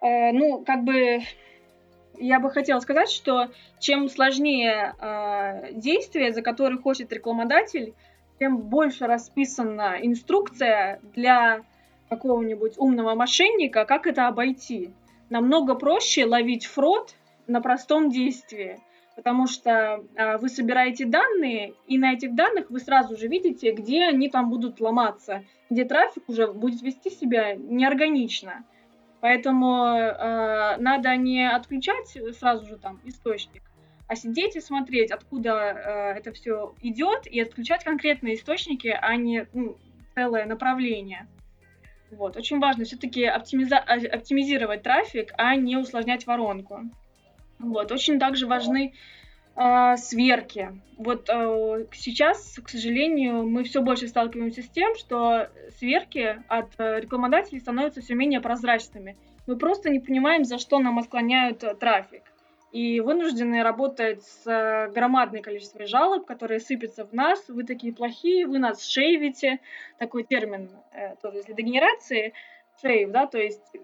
Э, 0.00 0.32
ну, 0.32 0.64
как 0.64 0.82
бы 0.82 1.20
я 2.18 2.40
бы 2.40 2.50
хотела 2.50 2.80
сказать, 2.80 3.10
что 3.10 3.50
чем 3.78 4.08
сложнее 4.08 4.94
э, 4.98 5.74
действие, 5.74 6.32
за 6.32 6.40
которое 6.40 6.78
хочет 6.78 7.12
рекламодатель, 7.12 7.92
тем 8.38 8.56
больше 8.56 9.06
расписана 9.06 9.98
инструкция 10.00 11.00
для 11.14 11.64
какого-нибудь 12.08 12.78
умного 12.78 13.14
мошенника, 13.14 13.84
как 13.84 14.06
это 14.06 14.26
обойти. 14.26 14.90
Намного 15.28 15.74
проще 15.74 16.24
ловить 16.24 16.64
фрод 16.64 17.14
на 17.46 17.60
простом 17.60 18.08
действии. 18.08 18.80
Потому 19.20 19.46
что 19.46 20.02
э, 20.14 20.38
вы 20.38 20.48
собираете 20.48 21.04
данные, 21.04 21.74
и 21.86 21.98
на 21.98 22.14
этих 22.14 22.34
данных 22.34 22.70
вы 22.70 22.80
сразу 22.80 23.18
же 23.18 23.28
видите, 23.28 23.72
где 23.72 24.04
они 24.04 24.30
там 24.30 24.48
будут 24.48 24.80
ломаться, 24.80 25.44
где 25.68 25.84
трафик 25.84 26.26
уже 26.26 26.50
будет 26.50 26.80
вести 26.80 27.10
себя 27.10 27.54
неорганично. 27.54 28.64
Поэтому 29.20 29.84
э, 29.84 30.78
надо 30.78 31.14
не 31.16 31.46
отключать 31.46 32.16
сразу 32.38 32.64
же 32.64 32.78
там 32.78 32.98
источник, 33.04 33.62
а 34.06 34.16
сидеть 34.16 34.56
и 34.56 34.60
смотреть, 34.62 35.10
откуда 35.10 35.52
э, 35.52 36.18
это 36.18 36.32
все 36.32 36.74
идет, 36.80 37.26
и 37.26 37.40
отключать 37.40 37.84
конкретные 37.84 38.36
источники, 38.36 38.88
а 38.88 39.16
не 39.16 39.46
ну, 39.52 39.76
целое 40.14 40.46
направление. 40.46 41.28
Вот. 42.10 42.38
Очень 42.38 42.58
важно 42.58 42.86
все-таки 42.86 43.24
оптимизировать 43.26 44.82
трафик, 44.82 45.34
а 45.36 45.54
не 45.56 45.76
усложнять 45.76 46.26
воронку. 46.26 46.90
Вот. 47.60 47.92
Очень 47.92 48.18
также 48.18 48.46
важны 48.46 48.94
э, 49.56 49.96
сверки. 49.96 50.72
Вот 50.96 51.28
э, 51.28 51.86
сейчас, 51.92 52.58
к 52.62 52.68
сожалению, 52.68 53.48
мы 53.48 53.64
все 53.64 53.82
больше 53.82 54.08
сталкиваемся 54.08 54.62
с 54.62 54.68
тем, 54.68 54.94
что 54.96 55.48
сверки 55.78 56.42
от 56.48 56.68
э, 56.78 57.00
рекламодателей 57.00 57.60
становятся 57.60 58.00
все 58.00 58.14
менее 58.14 58.40
прозрачными. 58.40 59.16
Мы 59.46 59.56
просто 59.56 59.90
не 59.90 60.00
понимаем, 60.00 60.44
за 60.44 60.58
что 60.58 60.78
нам 60.78 60.98
отклоняют 60.98 61.62
э, 61.64 61.74
трафик. 61.74 62.22
И 62.72 63.00
вынуждены 63.00 63.62
работать 63.62 64.22
с 64.22 64.46
э, 64.46 64.90
громадным 64.92 65.42
количеством 65.42 65.86
жалоб, 65.86 66.24
которые 66.24 66.60
сыпятся 66.60 67.04
в 67.04 67.12
нас. 67.12 67.48
Вы 67.48 67.64
такие 67.64 67.92
плохие, 67.92 68.46
вы 68.46 68.58
нас 68.58 68.86
шейвите. 68.86 69.58
Такой 69.98 70.22
термин 70.22 70.70
э, 70.92 71.16
тоже 71.20 71.42
для 71.42 71.54
дегенерации. 71.54 72.32
Шейв, 72.80 73.10
да, 73.10 73.26
то 73.26 73.38
есть 73.38 73.74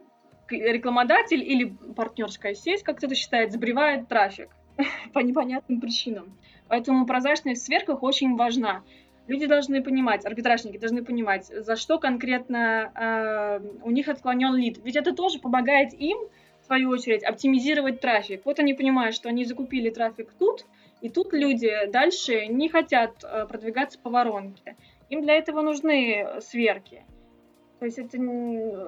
рекламодатель 0.50 1.42
или 1.42 1.74
партнерская 1.94 2.54
сеть, 2.54 2.82
как 2.82 2.98
кто-то 2.98 3.14
считает, 3.14 3.52
забревает 3.52 4.08
трафик 4.08 4.50
по 5.12 5.20
непонятным 5.20 5.80
причинам. 5.80 6.36
Поэтому 6.68 7.06
прозрачность 7.06 7.62
в 7.62 7.66
сверках 7.66 8.02
очень 8.02 8.36
важна. 8.36 8.82
Люди 9.26 9.46
должны 9.46 9.82
понимать, 9.82 10.24
арбитражники 10.24 10.78
должны 10.78 11.04
понимать, 11.04 11.46
за 11.46 11.74
что 11.76 11.98
конкретно 11.98 12.92
э, 12.94 13.60
у 13.82 13.90
них 13.90 14.08
отклонен 14.08 14.54
лид. 14.54 14.78
Ведь 14.84 14.96
это 14.96 15.12
тоже 15.12 15.40
помогает 15.40 15.92
им, 15.94 16.18
в 16.62 16.66
свою 16.66 16.90
очередь, 16.90 17.24
оптимизировать 17.24 18.00
трафик. 18.00 18.42
Вот 18.44 18.58
они 18.60 18.74
понимают, 18.74 19.14
что 19.16 19.28
они 19.28 19.44
закупили 19.44 19.90
трафик 19.90 20.32
тут, 20.38 20.64
и 21.00 21.08
тут 21.08 21.32
люди 21.32 21.70
дальше 21.88 22.46
не 22.46 22.68
хотят 22.68 23.24
э, 23.24 23.46
продвигаться 23.46 23.98
по 23.98 24.10
воронке. 24.10 24.76
Им 25.08 25.22
для 25.22 25.34
этого 25.34 25.60
нужны 25.60 26.40
сверки. 26.40 27.04
То 27.86 27.88
есть 27.88 27.98
это 28.00 28.16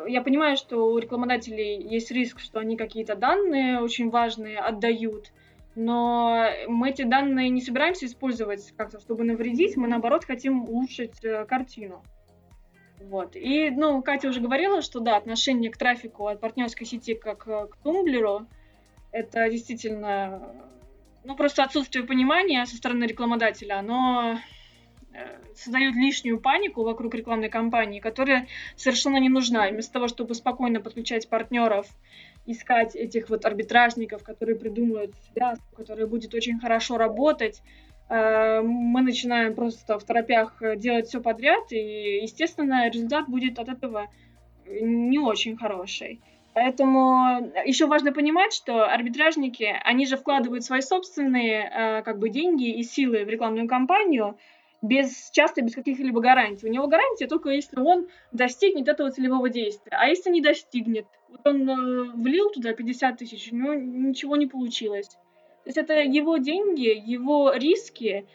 я 0.09 0.23
понимаю, 0.23 0.57
что 0.57 0.91
у 0.91 0.99
рекламодателей 0.99 1.81
есть 1.81 2.11
риск, 2.11 2.41
что 2.41 2.59
они 2.59 2.77
какие-то 2.77 3.15
данные 3.15 3.79
очень 3.79 4.11
важные 4.11 4.59
отдают, 4.59 5.31
но 5.77 6.49
мы 6.67 6.91
эти 6.91 7.03
данные 7.03 7.49
не 7.51 7.61
собираемся 7.61 8.07
использовать 8.07 8.75
как-то, 8.77 8.99
чтобы 8.99 9.23
навредить, 9.23 9.77
мы 9.77 9.87
наоборот 9.87 10.25
хотим 10.25 10.65
улучшить 10.65 11.25
э, 11.25 11.45
картину. 11.45 12.03
Вот. 13.01 13.37
И, 13.37 13.71
ну, 13.71 14.03
Катя 14.03 14.31
уже 14.31 14.41
говорила, 14.41 14.83
что 14.83 14.99
да, 14.99 15.17
отношение 15.17 15.71
к 15.71 15.77
трафику 15.77 16.27
от 16.27 16.41
партнерской 16.41 16.85
сети 16.85 17.15
как 17.15 17.47
э, 17.47 17.69
к 17.69 17.77
тумблеру, 17.77 18.49
это 19.13 19.49
действительно, 19.49 20.43
ну, 21.23 21.37
просто 21.37 21.63
отсутствие 21.63 22.05
понимания 22.05 22.67
со 22.67 22.75
стороны 22.75 23.05
рекламодателя, 23.05 23.79
оно 23.79 24.39
Э, 25.19 25.39
создают 25.55 25.97
лишнюю 25.97 26.39
панику 26.39 26.85
вокруг 26.85 27.15
рекламной 27.15 27.49
кампании, 27.49 28.01
которая 28.01 28.47
совершенно 28.77 29.17
не 29.19 29.29
нужна. 29.29 29.69
Вместо 29.69 29.93
того, 29.93 30.09
чтобы 30.09 30.35
спокойно 30.35 30.81
подключать 30.81 31.29
партнеров, 31.29 31.87
искать 32.47 32.95
этих 32.95 33.29
вот 33.29 33.45
арбитражников, 33.45 34.23
которые 34.23 34.57
придумают 34.57 35.13
связку, 35.33 35.65
которая 35.77 36.07
будет 36.07 36.35
очень 36.35 36.61
хорошо 36.61 36.97
работать, 36.99 37.63
э, 38.09 38.61
мы 38.63 39.03
начинаем 39.03 39.55
просто 39.55 39.99
в 39.99 40.05
торопях 40.05 40.63
делать 40.77 41.09
все 41.09 41.21
подряд, 41.21 41.73
и, 41.73 42.21
естественно, 42.23 42.89
результат 42.89 43.29
будет 43.29 43.59
от 43.59 43.69
этого 43.69 44.09
не 44.67 45.19
очень 45.19 45.57
хороший. 45.57 46.21
Поэтому 46.55 47.53
еще 47.65 47.87
важно 47.87 48.13
понимать, 48.13 48.53
что 48.53 48.85
арбитражники, 48.85 49.77
они 49.85 50.07
же 50.07 50.17
вкладывают 50.17 50.65
свои 50.65 50.81
собственные 50.81 51.71
э, 51.73 52.03
как 52.03 52.19
бы 52.19 52.31
деньги 52.31 52.69
и 52.79 52.83
силы 52.83 53.25
в 53.25 53.29
рекламную 53.29 53.69
кампанию, 53.69 54.37
без, 54.83 55.31
часто 55.31 55.63
без 55.63 55.75
каких-либо 55.75 56.21
гарантий. 56.21 56.67
У 56.67 56.71
него 56.71 56.87
гарантия 56.87 57.27
только 57.27 57.51
если 57.51 57.79
он 57.79 58.09
достигнет 58.33 58.89
этого 58.89 59.11
целевого 59.11 59.49
действия. 59.49 59.93
А 59.93 60.07
если 60.07 60.31
не 60.31 60.41
достигнет, 60.41 61.07
вот 61.29 61.47
он 61.47 61.69
э, 61.69 62.13
влил 62.15 62.51
туда 62.51 62.73
50 62.73 63.19
тысяч, 63.19 63.53
у 63.53 63.57
него 63.57 63.75
ничего 63.75 64.37
не 64.37 64.47
получилось. 64.47 65.09
То 65.09 65.67
есть 65.67 65.79
это 65.79 65.95
его 65.95 66.37
деньги, 66.39 66.89
его 66.89 67.53
риски, 67.53 68.27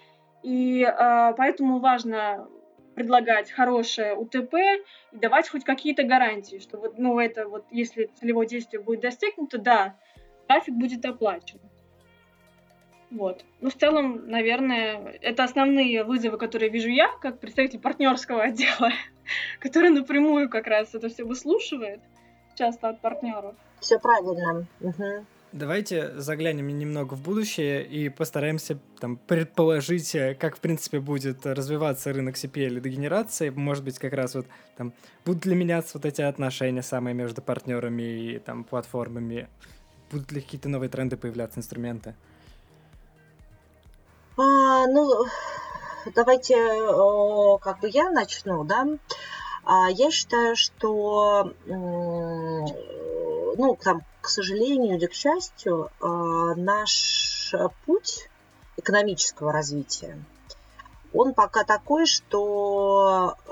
и 0.44 0.84
э, 0.84 1.34
поэтому 1.38 1.80
важно 1.80 2.48
предлагать 2.96 3.50
хорошее 3.50 4.16
УТП 4.16 4.54
и 5.12 5.18
давать 5.18 5.50
хоть 5.50 5.64
какие-то 5.64 6.04
гарантии, 6.04 6.60
что 6.60 6.78
вот, 6.78 6.98
ну, 6.98 7.20
это 7.20 7.48
вот, 7.48 7.66
если 7.72 8.12
целевое 8.20 8.48
действие 8.48 8.84
будет 8.84 9.02
достигнуто, 9.02 9.58
да, 9.58 9.98
трафик 10.48 10.76
будет 10.76 11.04
оплачен. 11.06 11.60
Вот. 13.14 13.46
Ну, 13.62 13.70
в 13.70 13.76
целом, 13.76 14.28
наверное, 14.28 15.18
это 15.22 15.44
основные 15.44 16.04
вызовы, 16.04 16.38
которые 16.38 16.70
вижу 16.70 16.90
я, 16.90 17.10
как 17.22 17.40
представитель 17.40 17.80
партнерского 17.80 18.44
отдела, 18.44 18.92
который 19.60 19.90
напрямую 19.90 20.50
как 20.50 20.66
раз 20.66 20.96
это 20.96 21.10
все 21.10 21.24
выслушивает, 21.24 22.02
часто 22.56 22.90
от 22.90 23.02
партнеров. 23.02 23.56
Все 23.80 24.00
правильно. 24.00 24.66
Угу. 24.82 25.26
Давайте 25.52 26.20
заглянем 26.20 26.68
немного 26.68 27.14
в 27.14 27.22
будущее 27.22 27.86
и 27.86 28.10
постараемся 28.10 28.80
там 29.00 29.18
предположить, 29.18 30.16
э, 30.16 30.34
как 30.34 30.58
в 30.58 30.60
принципе 30.60 31.00
будет 31.00 31.46
развиваться 31.46 32.12
рынок 32.12 32.36
CPL 32.36 32.78
и 32.78 32.82
дегенерации. 32.82 33.50
Может 33.50 33.84
быть, 33.84 34.00
как 34.00 34.14
раз 34.14 34.34
вот 34.34 34.48
там 34.76 34.94
будут 35.24 35.46
ли 35.46 35.54
меняться 35.54 36.00
вот 36.00 36.06
эти 36.06 36.22
отношения 36.24 36.82
самые 36.82 37.14
между 37.14 37.44
партнерами 37.44 38.02
и 38.02 38.40
там 38.40 38.64
платформами, 38.64 39.48
будут 40.10 40.32
ли 40.32 40.42
какие-то 40.42 40.70
новые 40.70 40.90
тренды 40.90 41.18
появляться, 41.18 41.60
инструменты. 41.60 42.16
А, 44.36 44.88
ну, 44.88 45.26
давайте 46.16 46.56
как 47.60 47.80
бы 47.80 47.90
я 47.90 48.10
начну, 48.10 48.64
да. 48.64 48.88
А, 49.64 49.92
я 49.92 50.10
считаю, 50.10 50.56
что, 50.56 51.54
ну, 51.68 52.66
там, 53.82 54.02
к 54.22 54.30
сожалению 54.30 54.98
или 54.98 55.06
к 55.06 55.14
счастью, 55.14 55.92
а, 56.02 56.56
наш 56.56 57.54
путь 57.86 58.28
экономического 58.78 59.52
развития, 59.52 60.18
он 61.14 61.36
пока 61.36 61.64
такой, 61.64 62.08
что 62.08 63.36
э, 63.46 63.52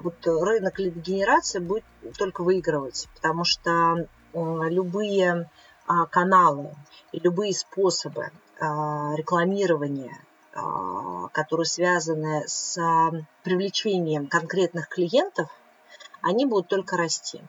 вот 0.00 0.14
рынок 0.24 0.78
лидогенерации 0.78 1.58
будет 1.58 1.84
только 2.16 2.42
выигрывать, 2.42 3.06
потому 3.14 3.44
что 3.44 4.08
любые 4.32 5.50
э, 5.86 5.92
каналы 6.10 6.74
и 7.12 7.18
любые 7.18 7.52
способы 7.52 8.30
а, 8.62 9.16
рекламирования, 9.16 10.16
а, 10.54 11.26
которые 11.32 11.66
связаны 11.66 12.44
с 12.46 12.78
привлечением 13.42 14.28
конкретных 14.28 14.88
клиентов, 14.88 15.48
они 16.20 16.46
будут 16.46 16.68
только 16.68 16.96
расти. 16.96 17.40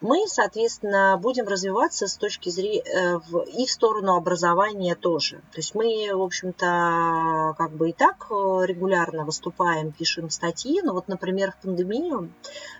Мы, 0.00 0.24
соответственно, 0.26 1.16
будем 1.22 1.46
развиваться 1.46 2.08
с 2.08 2.16
точки 2.16 2.48
зрения 2.48 2.82
э, 2.82 3.20
и 3.56 3.64
в 3.64 3.70
сторону 3.70 4.16
образования 4.16 4.96
тоже. 4.96 5.36
То 5.52 5.58
есть 5.58 5.76
мы, 5.76 6.10
в 6.12 6.22
общем-то, 6.22 7.54
как 7.56 7.70
бы 7.70 7.90
и 7.90 7.92
так 7.92 8.26
э, 8.30 8.34
регулярно 8.66 9.24
выступаем, 9.24 9.92
пишем 9.92 10.30
статьи. 10.30 10.80
Но 10.82 10.94
вот, 10.94 11.06
например, 11.06 11.52
в 11.52 11.62
пандемию 11.62 12.32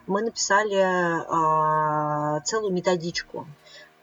мы 0.08 0.22
написали 0.22 0.80
а, 0.80 2.40
целую 2.40 2.72
методичку 2.72 3.46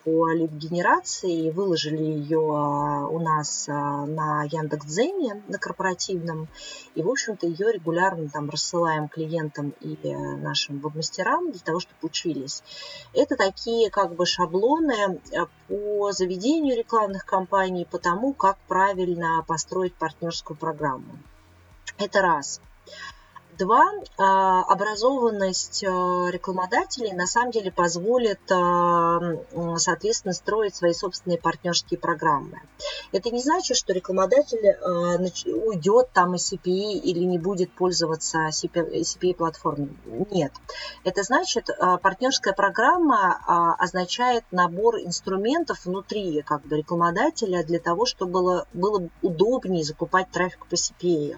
по 0.06 0.32
лид-генерации, 0.32 1.50
выложили 1.50 2.04
ее 2.04 2.40
а, 2.40 3.08
у 3.08 3.20
нас 3.20 3.68
а, 3.68 4.06
на 4.06 4.44
Яндекс.Дзене, 4.44 5.42
на 5.48 5.58
корпоративном, 5.58 6.48
и, 6.94 7.02
в 7.02 7.10
общем-то, 7.10 7.48
ее 7.48 7.72
регулярно 7.72 8.30
там 8.30 8.52
рассылаем 8.52 9.08
клиентам 9.08 9.74
и 9.82 9.98
нашим 10.14 10.80
веб-мастерам 10.80 11.52
для 11.52 11.60
того, 11.60 11.80
чтобы 11.80 11.98
учились. 12.04 12.62
Это 13.14 13.36
такие 13.36 13.90
как 13.90 14.14
бы 14.14 14.28
шаблоны 14.28 15.20
а, 15.36 15.48
по 15.68 16.12
заведению 16.12 16.78
рекламных 16.78 17.26
кампаний, 17.26 17.88
по 17.88 17.98
тому, 17.98 18.34
как 18.34 18.58
правильно 18.68 19.44
построить 19.48 19.96
партнерскую 19.96 20.56
программу. 20.56 21.18
Это 21.98 22.22
раз. 22.22 22.62
Два, 23.58 23.86
а, 24.18 24.64
образованность 24.64 25.84
а, 25.84 26.30
рекламодателей 26.30 27.14
на 27.14 27.26
самом 27.26 27.52
деле 27.52 27.72
позволит, 27.72 28.40
а, 28.52 29.20
соответственно, 29.78 30.34
строить 30.34 30.76
свои 30.76 30.94
собственные 30.94 31.40
партнерские 31.40 32.00
программы. 32.00 32.62
Это 33.12 33.30
не 33.30 33.42
значит, 33.42 33.78
что 33.78 33.94
рекламодатель 33.94 34.66
э, 34.66 35.54
уйдет 35.54 36.10
там 36.12 36.36
из 36.36 36.52
CPE 36.52 37.00
или 37.00 37.20
не 37.20 37.38
будет 37.38 37.72
пользоваться 37.72 38.50
CPE-платформой. 38.50 39.96
Нет. 40.32 40.52
Это 41.04 41.24
значит, 41.24 41.70
э, 41.70 41.98
партнерская 42.02 42.54
программа 42.54 43.40
э, 43.40 43.84
означает 43.84 44.44
набор 44.52 44.98
инструментов 45.00 45.86
внутри 45.86 46.42
как 46.42 46.64
бы, 46.64 46.78
рекламодателя 46.78 47.64
для 47.64 47.80
того, 47.80 48.06
чтобы 48.06 48.32
было, 48.34 48.68
было 48.74 49.10
удобнее 49.22 49.84
закупать 49.84 50.30
трафик 50.32 50.66
по 50.68 50.76
CPA. 50.76 51.38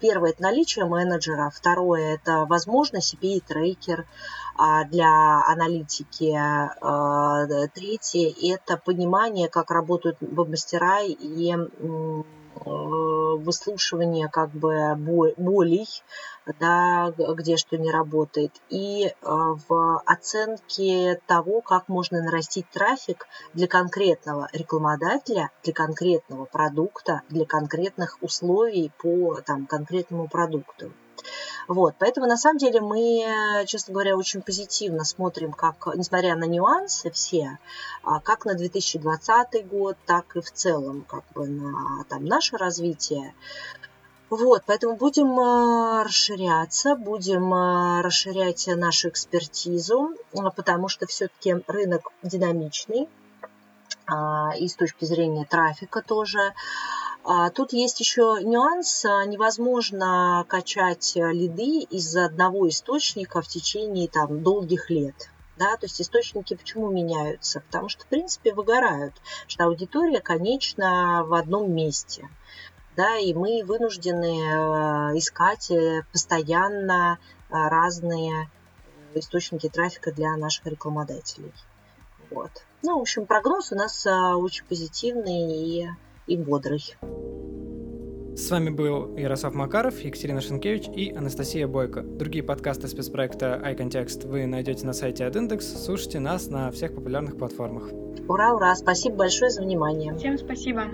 Первое– 0.00 0.30
это 0.32 0.42
наличие 0.42 0.84
менеджера. 0.84 1.43
Второе– 1.52 2.14
это 2.16 2.46
возможность 2.46 3.14
CPA-трекер 3.14 4.06
а, 4.56 4.84
для 4.84 5.42
аналитики. 5.46 6.32
А, 6.34 7.46
третье– 7.74 8.32
это 8.54 8.76
понимание, 8.76 9.48
как 9.48 9.70
работают 9.70 10.16
веб-мастера 10.20 11.02
и 11.02 11.54
выслушивание 12.64 14.28
как 14.28 14.50
бы 14.50 14.94
болей, 15.36 15.88
да, 16.60 17.12
где 17.16 17.56
что 17.56 17.76
не 17.76 17.90
работает, 17.90 18.52
и 18.70 19.12
в 19.22 20.02
оценке 20.06 21.20
того, 21.26 21.60
как 21.60 21.88
можно 21.88 22.22
нарастить 22.22 22.70
трафик 22.70 23.26
для 23.54 23.66
конкретного 23.66 24.48
рекламодателя, 24.52 25.50
для 25.62 25.72
конкретного 25.72 26.44
продукта, 26.44 27.22
для 27.28 27.44
конкретных 27.44 28.18
условий 28.20 28.92
по 28.98 29.40
там, 29.40 29.66
конкретному 29.66 30.28
продукту. 30.28 30.92
Вот, 31.68 31.94
поэтому 31.98 32.26
на 32.26 32.36
самом 32.36 32.58
деле 32.58 32.80
мы, 32.80 33.64
честно 33.66 33.92
говоря, 33.94 34.16
очень 34.16 34.42
позитивно 34.42 35.04
смотрим, 35.04 35.52
как, 35.52 35.88
несмотря 35.94 36.36
на 36.36 36.44
нюансы 36.44 37.10
все, 37.10 37.58
а, 38.02 38.20
как 38.20 38.44
на 38.44 38.54
2020 38.54 39.66
год, 39.68 39.96
так 40.06 40.36
и 40.36 40.40
в 40.40 40.50
целом 40.50 41.04
как 41.08 41.24
бы 41.34 41.46
на 41.46 42.04
там, 42.08 42.24
наше 42.24 42.56
развитие. 42.56 43.34
Вот, 44.30 44.62
поэтому 44.66 44.96
будем 44.96 45.38
а, 45.38 46.04
расширяться, 46.04 46.96
будем 46.96 47.52
а, 47.54 48.02
расширять 48.02 48.66
нашу 48.66 49.08
экспертизу, 49.08 50.14
потому 50.56 50.88
что 50.88 51.06
все-таки 51.06 51.56
рынок 51.66 52.12
динамичный, 52.22 53.08
и 54.58 54.68
с 54.68 54.74
точки 54.74 55.06
зрения 55.06 55.46
трафика 55.46 56.02
тоже. 56.02 56.52
А 57.26 57.48
тут 57.48 57.72
есть 57.72 58.00
еще 58.00 58.38
нюанс. 58.42 59.04
Невозможно 59.04 60.44
качать 60.46 61.16
э, 61.16 61.32
лиды 61.32 61.80
из 61.80 62.14
одного 62.14 62.68
источника 62.68 63.40
в 63.40 63.48
течение 63.48 64.08
там, 64.08 64.42
долгих 64.42 64.90
лет. 64.90 65.30
Да, 65.56 65.76
то 65.78 65.86
есть 65.86 66.02
источники 66.02 66.54
почему 66.54 66.90
меняются? 66.90 67.60
Потому 67.60 67.88
что, 67.88 68.04
в 68.04 68.08
принципе, 68.08 68.52
выгорают, 68.52 69.14
что 69.46 69.64
аудитория, 69.64 70.20
конечно, 70.20 71.24
в 71.24 71.32
одном 71.32 71.72
месте. 71.72 72.28
Да, 72.94 73.16
и 73.16 73.32
мы 73.32 73.64
вынуждены 73.64 75.14
э, 75.14 75.18
искать 75.18 75.70
э, 75.70 76.02
постоянно 76.12 77.18
разные 77.48 78.50
источники 79.14 79.70
трафика 79.70 80.12
для 80.12 80.36
наших 80.36 80.66
рекламодателей. 80.66 81.52
Вот. 82.30 82.50
Ну, 82.82 82.98
в 82.98 83.02
общем, 83.02 83.24
прогноз 83.24 83.72
у 83.72 83.76
нас 83.76 84.04
очень 84.06 84.66
позитивный 84.66 85.52
и 85.52 85.88
и 86.26 86.36
бодрый. 86.36 86.82
С 88.36 88.50
вами 88.50 88.70
был 88.70 89.16
Ярослав 89.16 89.54
Макаров, 89.54 90.00
Екатерина 90.00 90.40
Шенкевич 90.40 90.88
и 90.88 91.12
Анастасия 91.12 91.68
Бойко. 91.68 92.02
Другие 92.02 92.42
подкасты 92.42 92.88
спецпроекта 92.88 93.62
iContext 93.64 94.26
вы 94.26 94.46
найдете 94.46 94.86
на 94.86 94.92
сайте 94.92 95.24
AdIndex. 95.24 95.60
Слушайте 95.60 96.18
нас 96.18 96.48
на 96.48 96.72
всех 96.72 96.94
популярных 96.96 97.38
платформах. 97.38 97.92
Ура, 98.26 98.54
ура! 98.54 98.74
Спасибо 98.74 99.16
большое 99.16 99.50
за 99.50 99.62
внимание. 99.62 100.16
Всем 100.16 100.36
спасибо. 100.36 100.86